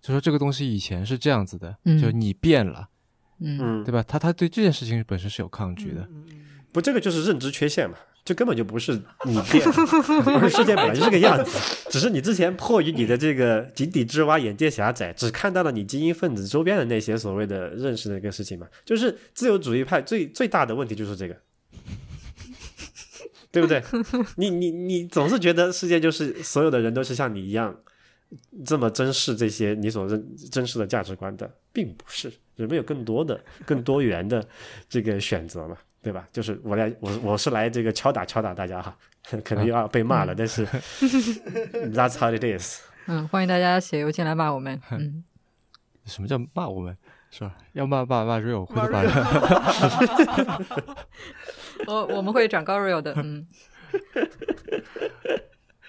[0.00, 2.88] 就说这个东西以前是这样子的，就你变了，
[3.38, 4.02] 嗯，对吧？
[4.02, 6.08] 他他对这件事情本身是有抗拒的。
[6.72, 7.96] 不，这个就是认知缺陷嘛。
[8.24, 8.92] 这根本就不是
[9.24, 11.58] 你变， 而是世界本来就这个样子，
[11.90, 18.66] 只是你之前迫于你的这个井底之蛙、眼界狭窄，只看到了你精英分子周边的那些所谓的认识的一个事情嘛。
[18.84, 21.36] 就是自由主义派最最大的问题就是这个，
[23.50, 23.82] 对不对？
[24.36, 27.74] 你你你总是觉得世界就是所有的人都是像你一样
[28.64, 32.30] 这么珍视这些你所认珍视的价值观的，并不是。
[32.56, 34.46] 人们有更多的、更多元的
[34.86, 36.26] 这个选择嘛，对吧？
[36.32, 38.96] 就是我来，我我是来这个敲打敲打大家哈，
[39.44, 40.64] 可能又要被骂了，但是
[41.92, 42.80] That's how it is。
[43.06, 44.80] 嗯，欢迎大家写邮件来骂我们。
[44.92, 45.22] 嗯，
[46.04, 46.96] 什么叫骂我们？
[47.30, 47.54] 是吧？
[47.74, 49.12] 要骂骂骂 real，会骂人。
[51.86, 53.14] 我我们会转告 real 的。
[53.16, 53.46] 嗯。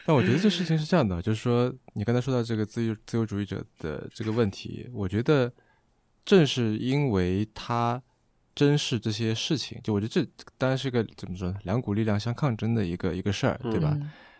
[0.05, 5.51] 但我觉得这事情是这样的，就是说，你刚才说到这个自由自由主义者的这个问题，我觉得
[6.25, 8.01] 正是因为他
[8.55, 10.25] 珍视这些事情，就我觉得这
[10.57, 11.57] 当然是一个怎么说呢？
[11.63, 13.97] 两股力量相抗争的一个一个事儿，对吧？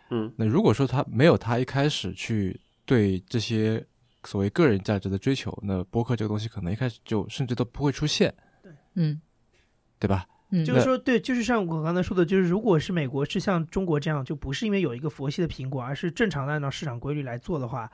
[0.10, 0.32] 嗯。
[0.38, 3.86] 那如果说他没有他一开始去对这些。
[4.24, 8.32] 所谓个人价值的追求，那播客这个东西可能一开始就甚至都不会出现。
[8.62, 9.20] 对，嗯，
[9.98, 10.28] 对吧？
[10.52, 17.92] 嗯，就是说，对，就是像我刚才说的，就是如果是美国是像中国这样，就不是因为有一个佛系的苹果，而是正常的按照市场规律来做的话，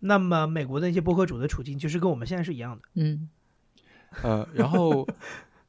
[0.00, 2.82] 那么美国的那些播客主的处境就是跟我们现在是一样的。
[2.96, 3.30] 嗯，
[4.22, 5.08] 呃，然后，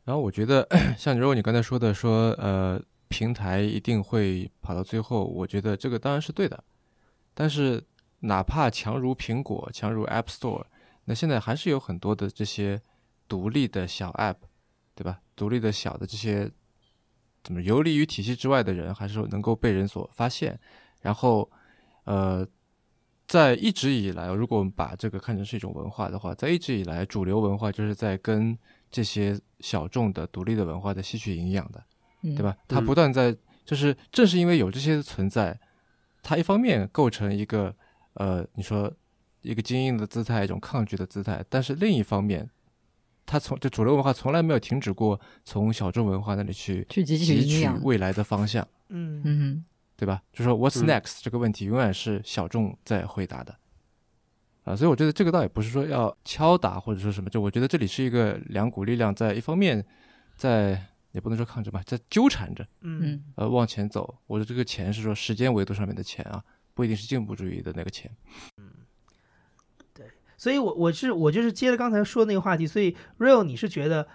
[0.05, 6.63] 然后我觉得， 像如果你刚才说的，说呃，平台一定会跑到最后，我觉得这个当然是对的，
[7.33, 7.83] 但是。
[8.25, 10.63] 哪怕强如苹果，强如 App Store，
[11.03, 12.81] 那现在还是有很多的这些
[13.27, 14.37] 独立的小 App，
[14.95, 15.19] 对吧？
[15.35, 16.49] 独立的小的这些
[17.43, 20.57] 怎么游离于体系之外的人，还是能够被人所发现。
[21.01, 21.51] 然后，
[22.05, 22.47] 呃，
[23.27, 28.57] 在一直以来，如果我们把这个看成是一种文化的话，在一直以来，主流文化就是在跟
[28.93, 31.83] 这些小众的独立的文化在吸取营养的，
[32.21, 32.55] 对吧？
[32.69, 33.35] 它不断在，
[33.65, 35.59] 就是正是因为有这些存在，
[36.21, 37.75] 它一方面构成一个。
[38.15, 38.93] 呃，你说
[39.41, 42.47] 一个精英的姿态，一种抗拒的姿态，但是另一方面，
[43.25, 49.65] 它从就主流文化从来没有停止过从小众文化那里去去汲取未来的方向，嗯嗯，
[49.97, 50.21] 对吧？
[50.31, 53.57] 就说 What's next 这个问题永远是小众在回答的，
[54.63, 59.85] 啊，所以我觉得这个倒也不是说要敲打或者说什么，就我觉得这里是一个两股力量在一方面
[60.35, 64.17] 在也不能说抗争吧，在纠缠着，嗯呃往前走。
[64.27, 66.43] 我的这个钱是说时间维度上面的钱啊。
[66.75, 68.09] 不一定是进步主义的那个钱，
[68.57, 68.67] 嗯，
[69.93, 74.07] 对，所以，我我是我就是接着刚才说那个话题，所以 real，你是觉得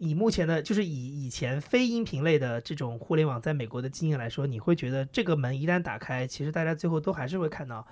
[0.00, 7.86] 以目前的，就是以以前非音频类的这种互联网在美国的经验来说，你会觉得这个门一旦打开，其实大家最后都还是会看到，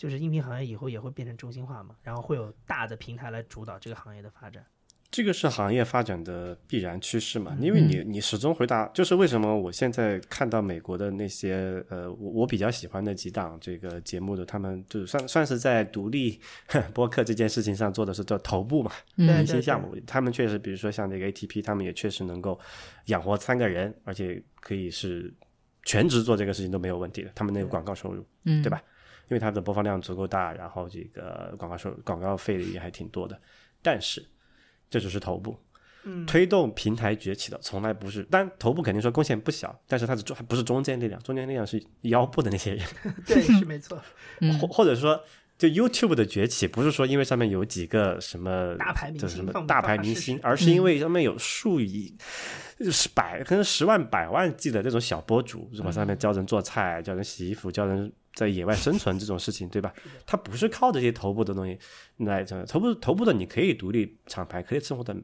[0.00, 4.64] 就是音频行业以后也会变成中心化嘛，然后会有大的平台来主导这个行业的发展。
[5.10, 7.54] 这个是行业发展的必然趋势嘛？
[7.60, 16.40] 因为你你始终回答，就是为什么我现在看到美国的那些呃，我我比较喜欢的几档这个节目的，他们就算算是在独立
[16.94, 22.58] 播客这件事情上做的是叫头部嘛，明星项目，他们确实，比如说像那个 ATP，他们也确实能够
[23.06, 25.30] 养活三个人，而且可以是
[25.84, 27.30] 全职做这个事情都没有问题的。
[27.34, 28.80] 他们那个广告收入，嗯，对吧？
[29.30, 33.40] 因为它的播放量足够大，然后这个广告收广告费也还挺多的，
[33.80, 34.22] 但是。
[34.92, 35.56] 这只是头部，
[36.26, 38.26] 推动平台崛起的从来不是。
[38.28, 42.84] 但头部肯定说贡献不小，但是它的中不是中间力量，中间力量是腰部的那些人。
[43.24, 44.02] 对，是没错。
[44.60, 45.22] 或或者说，
[45.56, 52.12] 就 YouTube 的崛起，不是说因为上面有几个什么大牌明星，什么大牌明星，而是因为上面有数以
[52.80, 55.92] 是百可能十万百万计的这种小博主，是吧？
[55.92, 58.12] 上面教人做菜，教人洗衣服，教人。
[58.34, 59.92] 在野外生存这种事情，对吧？
[60.24, 61.78] 它不是靠这些头部的东西
[62.18, 65.14] 来这头部头部的，你可以独立厂牌，可以生活的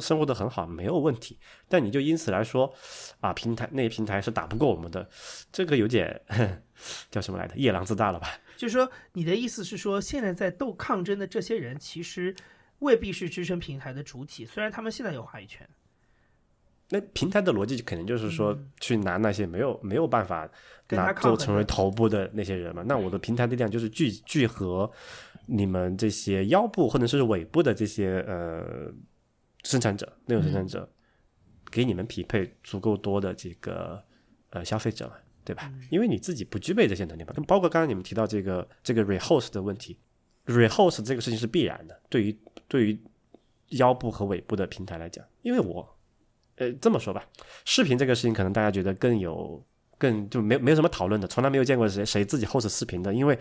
[0.00, 1.38] 生活的很好，没有问题。
[1.68, 2.72] 但你就因此来说，
[3.20, 5.08] 啊，平台那些平台是打不过我们的，
[5.50, 6.20] 这个有点
[7.10, 7.54] 叫什么来着？
[7.56, 8.28] 夜郎自大了吧？
[8.56, 12.34] 就是说，你的意思是说，现在在斗抗争的这些人，其实
[12.80, 15.68] 未必是支撑平台的主体，虽然他们现在有话语权。
[16.92, 20.46] 那平台的逻辑肯定就是说，去拿那些没有没有办法
[20.90, 22.84] 拿做成为头部的那些人嘛。
[22.86, 24.90] 那我的平台力量就是聚聚合
[25.46, 28.92] 你们这些腰部或者是尾部的这些呃
[29.62, 30.86] 生产者、内容生产者，
[31.70, 34.04] 给你们匹配足够多的这个
[34.50, 35.14] 呃消费者嘛，
[35.46, 35.72] 对吧？
[35.88, 37.32] 因为你自己不具备这些能力嘛。
[37.48, 39.96] 包括刚刚你们提到这个这个 rehost 的问题
[40.44, 42.38] ，rehost 这个事情是必然的，对于
[42.68, 43.00] 对于
[43.68, 45.88] 腰部和尾部的平台来讲，因为我。
[46.56, 47.24] 呃，这么说吧，
[47.64, 49.64] 视频这个事情可能大家觉得更有
[49.96, 53.38] 更就没没有什么讨论的，从来没有见过谁谁自己 host 视频的，因为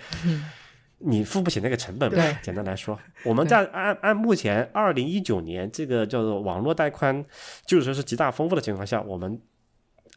[1.00, 2.24] 你付不起那个成本嘛。
[2.42, 7.26] 简单来说，我们在按按目前二零一九年这个叫做网络带宽
[7.66, 9.42] 就是说是极大丰富的情况下，我们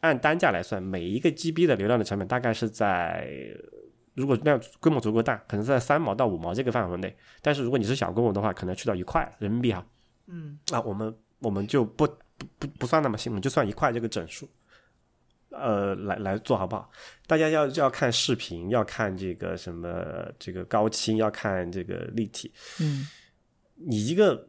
[0.01, 3.27] 按单价来算，每一个 GB 的流量的成本大概是在
[4.13, 7.13] 如果量规模足够大，可能在三毛到五毛这个范围内。
[7.41, 9.85] 但是如果你是小规模的话，可能去到一块人民币哈。
[10.27, 12.07] 嗯，啊，我们我们就不。
[12.37, 14.49] 不不不算那么细，我们就算一块这个整数，
[15.49, 16.91] 呃来来做好不好？
[17.27, 22.51] 大家要要看视频，要看这个什么这个高清，要看这个立体。
[22.81, 23.07] 嗯，
[23.75, 24.47] 你一个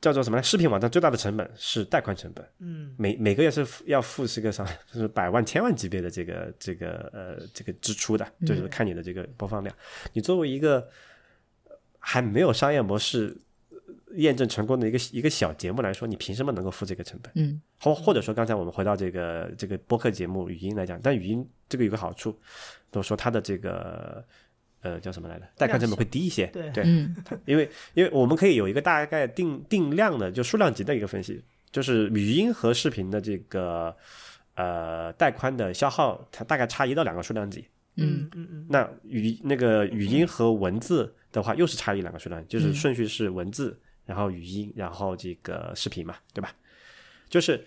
[0.00, 0.42] 叫做什么呢？
[0.42, 2.48] 视频网站最大的成本是带宽成本。
[2.58, 4.64] 嗯，每每个月是要付是个啥？
[4.92, 9.74] 就是百万、千万级别的这个这个呃这个支出的，就是看你的这个播放量。
[10.12, 10.88] 你作为一个
[11.98, 13.36] 还没有商业模式
[14.14, 17.32] 验证成功的一个一个小节目来说，你凭什么能够付这个成本？
[17.34, 22.38] 嗯，或或者说，刚才我们回到这个这个播客节目语音来讲，但语音这个有个好处，
[22.90, 24.24] 都说它的这个
[24.80, 25.46] 呃叫什么来着？
[25.56, 26.46] 带宽成本会低一些。
[26.46, 33.94] 对对，嗯因为因为我们可以有一个大概定定量的就数量级的一个分析，就是语音和视频的这个
[34.54, 37.66] 呃带宽的消耗，它大概差一到两个数量级。
[37.98, 43.74] 嗯嗯嗯那语那个语音和文字的话，又是差一两个数量，就是顺序是文字，
[44.06, 46.54] 然后语音，然后这个视频嘛，对吧？
[47.28, 47.62] 就是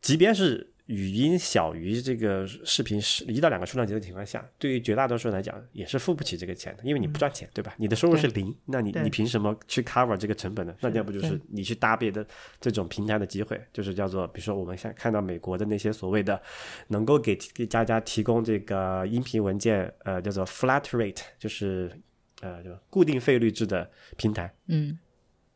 [0.00, 7.74] 即便是语音小于这个视频是一到两个数量级的情况下，对于绝大多数人来讲也是付不起这个钱的，因为你不赚钱，对吧？
[7.76, 10.74] 你的收入是零，那你你凭什么去 cover 这个成本呢？
[10.80, 12.26] 那要不就是你去搭别的
[12.60, 16.42] 这种平台的机会，就是叫做比如说我们现在看到美国的那些所谓的
[16.88, 21.92] 能够给给大家提供这个音频文件，呃，叫做 flat rate，就是
[22.40, 24.98] 呃就固定费率制的平台，嗯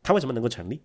[0.04, 0.80] 它为什么能够成立？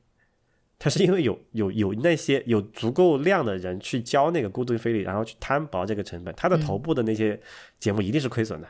[0.79, 7.37] 它是因为有有有那些有足够量的人去交那个固定费率，然后去摊薄这个成本，它的头部的那些
[7.79, 8.69] 节目一定是亏损的，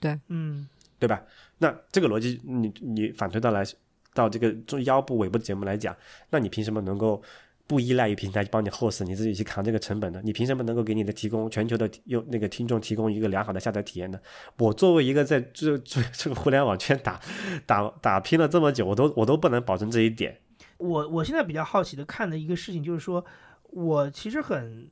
[0.00, 0.68] 对嗯
[0.98, 1.22] 对吧？
[1.58, 3.64] 那这个逻辑你你反推到来
[4.12, 5.96] 到这个中腰部尾部的节目来讲，
[6.30, 7.22] 那你凭什么能够
[7.70, 10.20] 不依赖于平台帮你 host，你自己去扛这个成本的？
[10.22, 14.18] 你凭什么能够给你的提供全球的用那个听众提供一个良好的下载体验呢？
[14.58, 17.20] 我作为一个在 这这这个互联网圈打
[17.66, 20.36] 打打拼了这么久，我都我都不能保证这一点。
[20.78, 23.24] 我我现在比较好奇的看的一个事情就是说，
[23.62, 24.90] 我其实很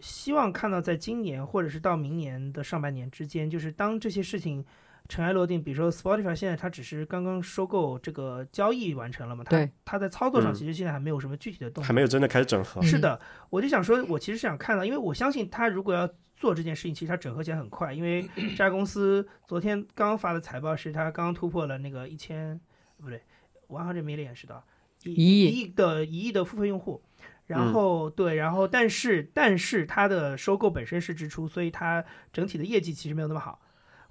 [0.00, 4.64] 希望看到在今年或者是到明年的上半年之间，就是当这些事情
[5.08, 12.80] 尘埃落定，比如说 Spotify 现在它只是刚刚收购这个交易完成了嘛，它对它在操作上嗯其实现在还没有什么具体的动作，还没有真的开始整合。
[12.80, 13.20] 嗯是的，
[13.50, 22.58] 我就想说，我其实是想看到，因为我相信他如果要做这件事情，其实他整合起来很快，因为这家公司 昨天刚刚发的财报是他刚刚突破了那个一千，
[22.96, 23.20] 不对
[23.68, 24.62] ，one hundred million 是的，
[25.04, 27.02] 一一亿一亿的一亿的付费用户。
[27.04, 27.10] 嗯
[27.46, 32.02] 然后对，然后但是但是它的收购本身是支出，所以它
[32.32, 33.60] 整体的业绩其实没有那么好。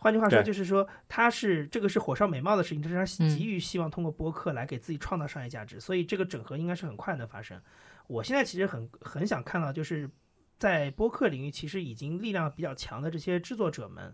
[0.03, 7.61] 换句话说，就是说他是这个是火烧眉毛的事情，就是他嗯急于希望通过播客来给自己创造商业价值，所以这个整合应该是很快能发生。
[8.07, 10.09] 我现在其实很很想看到，就是
[10.59, 14.13] 在播客领域其实已经力量比较强的这些制作者们，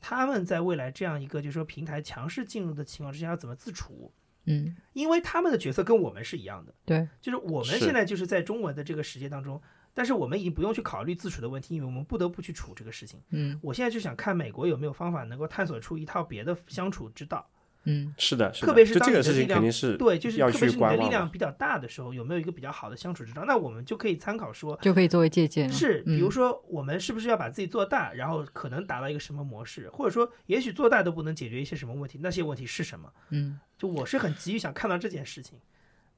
[0.00, 4.12] 他们在未来这样一个就是说平台强势进入的情况之下，要怎么自处？
[4.44, 9.60] 嗯，因为他们的角色跟我们是一样的，对，就是我们现在就是在中文的这个世界当中，
[9.96, 13.18] 但是我们已经不用去考虑自处的问题，因为我们不得不去处这个事情。
[13.30, 17.48] 嗯我现在就想看美国有没有方法能够探索出一套别的相处之道。
[17.88, 21.08] 嗯是的，是的，特别是当就这个事你的力量情肯定是对，就是特别是你的力。
[21.08, 23.44] 量比较大的时候，有没有一个比较好的相处之道？
[23.46, 25.72] 那我们就可以参考说，就可以作为借鉴。
[25.72, 33.10] 是，比如嗯说我们是不是要把自己做大，然后可能达到一个什么模式，或者说也许做大都不能解决一些什么问题，那些问题是什么？
[33.30, 35.58] 嗯就我是很急于想看到这件事情。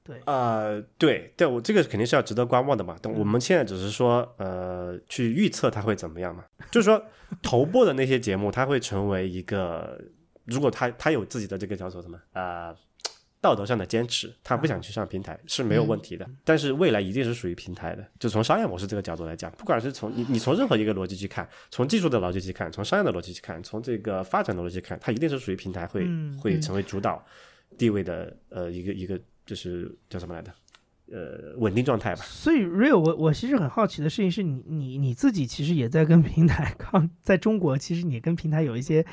[0.08, 2.94] 对，呃，对对，我这个肯定是要值得观望的嘛。
[2.94, 6.42] 嗯但我们现在只是说，呃，去预测它会怎么样嘛。
[6.70, 7.04] 就是说，
[7.42, 10.00] 头部的那些节目，它会成为一个，
[10.46, 12.74] 如果他他有自己的这个叫做什么呃
[13.40, 16.26] 道德上的坚持，他不想去上平台是没有问题的。
[16.42, 26.08] 但是未来一定是属于平台的，就从商业模式这个角度来讲，不管是从你你从任何一个逻辑去看，从技术的逻辑去看，从商业的逻辑去看，从这个发展的逻辑去看，它一定是属于平台会、
[26.40, 27.22] 会成为主导
[27.76, 30.54] 地位的呃一个一个这是叫什么来的？
[31.12, 32.22] 呃，稳定状态吧。
[32.24, 39.04] 所以 real 我我其实很好奇的事情是你你你自己其实也在跟平台抗，在中国其实你跟平台有一些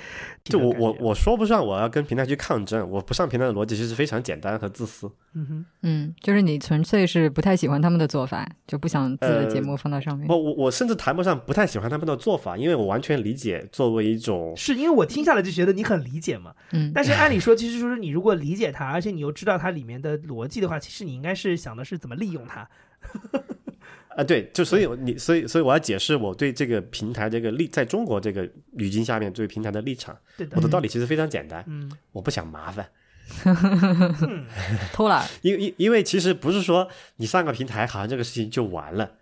[0.44, 5.10] 就我我我说不上我要跟平台去抗争，我不上平台的逻辑其实非常简单和自私。
[5.38, 10.26] 嗯哼嗯，就是你纯粹是不太喜欢他们的做法，就不想自己的节目放到上面。
[10.28, 22.68] 不，我我甚至谈不上不太喜欢他们的做法，因为我完全理解作为一种是因为我听下来就觉得你很理解嘛，嗯，但是按理说，其实就是你如果理解它，而且你又知道它里面的逻辑的话，其实你应该是想的是怎么利用它。
[24.16, 32.90] 啊，对，就所以你所以所以我要解释我对这个平台这个立在中国这个语境下面对平台的立场，对的我的，道理其实非常简单，嗯我不想麻烦，
[33.46, 34.46] 嗯
[34.94, 35.28] 偷 懒。
[35.42, 36.88] 因因因为其实不是说
[37.18, 39.18] 你上个平台好像这个事情就完了。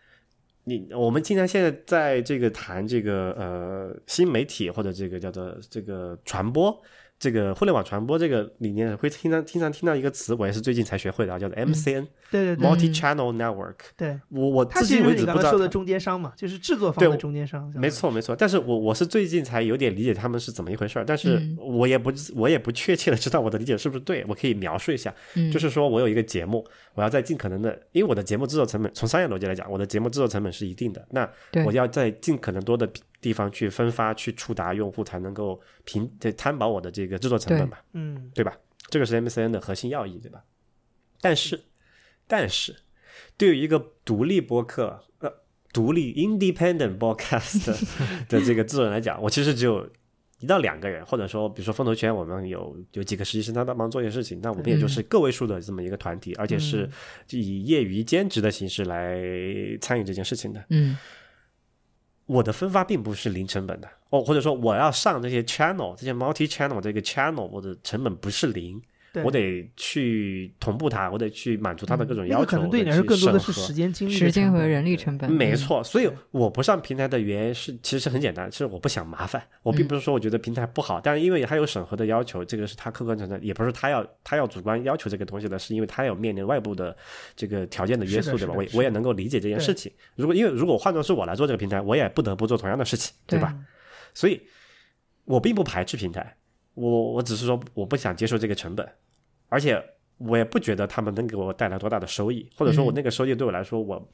[0.65, 6.81] 你我们经常现在在这个谈这个呃新媒体或者这个叫做这个传播
[7.23, 13.75] 这个互联网传播这个理念，会经常经常听到一个词，我也是最近才学会的，叫做 MCN，对对对，Multi Channel Network。
[13.95, 17.71] 对，我我它至今为止不知道说的中间商嘛，就是制作方的中间商。
[17.75, 25.15] 没错没错，但是我我是最近才有点理解他们是怎么一回事儿，但是我也不我也不确切的知道我的理解是不是对，我可以描述一下，
[25.53, 31.29] 就是说我有一个节目，我要在尽可能的，因为我的节目制作成本从商业逻辑来讲，我的节目制作成本是一定的，那
[31.65, 32.89] 我要在尽可能多的。
[33.23, 38.53] 地方去分发去触达用户才能够平摊薄我的这个制作成本嘛，嗯，对吧？
[38.89, 40.43] 这个是 MCN 的核心要义，对吧？
[41.21, 41.61] 但是，
[42.27, 42.75] 但是
[43.37, 45.33] 对于一个独立播客呃，
[45.71, 47.65] 独立 independent broadcast
[48.27, 49.89] 的这个制作人来讲，我其实只有
[50.39, 56.89] 一到两个人，或者说，比如说风投圈，我们有有几个实习生他帮忙做一些事情，那我们也就是个位数的这么一个团体，而且是
[57.29, 59.17] 以业余兼职的形式来
[59.79, 60.97] 参与这件事情的，嗯。
[62.34, 68.81] 我的分发并不是零成本的哦，或者说我要上这些 channel，这些 multi channel 这个 channel，我的成本不是零。
[69.22, 72.45] 我得去同步它，我得去满足它的各种要求。
[72.45, 75.31] 可能对你来说更多的是时间、精力、时间和人力成本。
[75.31, 79.44] 没错，所以我不上平台的原因是，其实是很简单，是我不想麻烦。
[79.61, 86.95] 我并不是说我觉得平台不好，但是因为它有审核的要求，这个是它客观存在，也不是他要他要主观要求这个东西的，是因为他有面临外部的
[87.35, 88.53] 这个条件的约束，对吧？
[88.56, 89.91] 我我也能够理解这件事情。
[90.15, 93.53] 如果因为如果换作是我来做这个平台，我也不得不做同样的事情，对吧？
[94.14, 94.40] 所以，
[95.26, 96.35] 我并不排斥平台，
[96.73, 98.87] 我我只是说我不想接受这个成本。
[99.49, 99.79] 而且
[100.17, 104.09] 我也不觉得他们能给我带来多大的收益，或者说我那个收益对我来说，我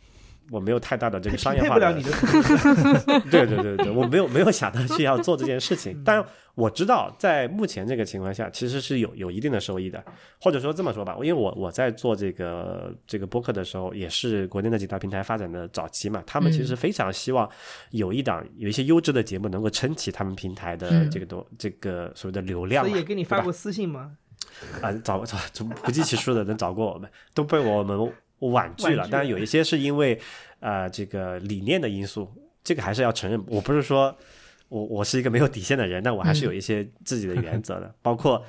[0.51, 1.75] 我没有太大的这个商业化。
[1.75, 2.11] 不了你的。
[3.31, 6.23] 对对对对，我没有没有想到去要做这件事情，但
[6.55, 10.03] 我知道在目前这个情况下，其实是有有一定的收益的。
[10.41, 17.49] 或者说这么说吧，因为我我在做这个这个播客的时候，也是国内的几大平台发展的早期嘛，他们其实非常希望
[17.91, 22.83] 有一档有一些优质的节目能够撑起他们平台的这个多这个所谓的流量。
[22.85, 24.11] 所以也给你发过私信吗？
[24.81, 25.37] 啊，找找
[25.83, 28.11] 不计其数的人找过我们，都被我们
[28.47, 29.07] 婉拒了。
[29.09, 30.19] 当然有一些是因为
[30.61, 32.27] 呃这个理念的因素，
[32.63, 33.43] 这个还是要承认。
[33.47, 34.17] 我不是说
[34.69, 37.93] 我我是一个没有底线的人，但我还是有一些自己的原则的。
[38.01, 38.43] 包括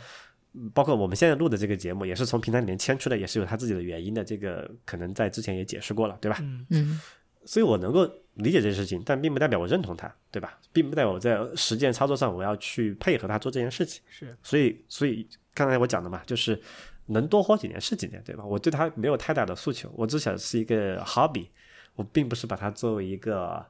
[0.73, 4.25] 包括我们现在录的这个节目，也是从平台里面迁出的，也是有他自己的原因的。
[4.25, 6.39] 这个可能在之前也解释过了，对吧？
[6.71, 7.01] 嗯，
[7.45, 8.05] 所以我能够
[8.35, 10.59] 理解这件事情，但并不代表我认同他，对吧？
[10.73, 14.03] 并不代表我在实践操作上我要去配合他做这件事情。
[14.09, 15.29] 是，所以所以。
[15.53, 16.59] 刚才我讲的嘛，就是
[17.11, 18.45] 能多活几年是几年，对吧？
[18.45, 21.49] 我对它没有太大的诉求，我只想是一个 hobby，
[21.97, 23.67] 我并不是把它作为一个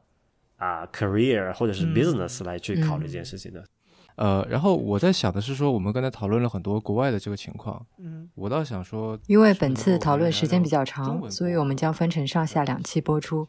[0.56, 3.64] 啊 career 或者是 business 来去考虑这件事情的。
[4.16, 13.48] 呃，然后我在想的是说，我们刚才讨论了很多国外的这个情况，嗯，我倒想说，因为本次讨论时间比较长，所以我们将分成上下两期播出。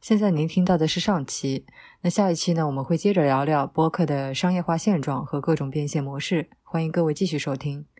[0.00, 1.64] 现在您听到的是上期，
[2.02, 6.48] 那下一期呢，我们会接着聊聊播客的商业化现状和各种变现模式。
[6.62, 7.91] 欢迎各位继续收听。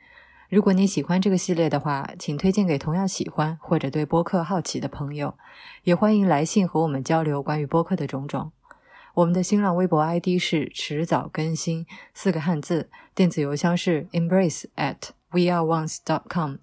[0.52, 5.34] 如果你喜欢这个系列的话，请推荐给同样喜欢或者对播客好奇的朋友。
[5.84, 8.52] 也欢迎来信和我们交流关于播客的种种。
[9.14, 14.98] 我们的新浪微博 ID 是迟早更新四个汉字，电子邮箱是 embrace at
[15.30, 16.56] weareones dot com。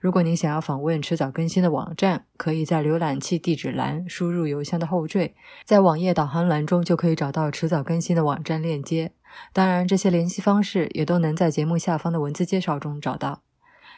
[0.00, 5.34] 如果您想要访问迟早更新的网站，可以在浏览器地址栏输入邮箱的后缀，
[5.66, 9.12] 在网页导航栏中就可以找到迟早更新的网站链接。
[9.52, 13.42] 当然，这些联系方式也都能在节目下方的文字介绍中找到。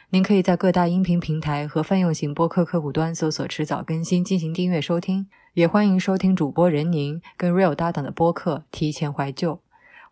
[0.09, 5.27] 您可以在各大音频平台和泛用型播客客户端搜索“迟早更新”进行订阅收听。
[5.53, 9.55] 也欢迎收听主播任宁跟 Real 搭档的播客《提前怀旧》。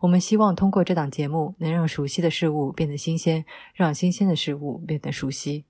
[0.00, 5.64] 我们希望通过这档节目，能让熟悉的事物变得新鲜，让新鲜的事物变得熟悉。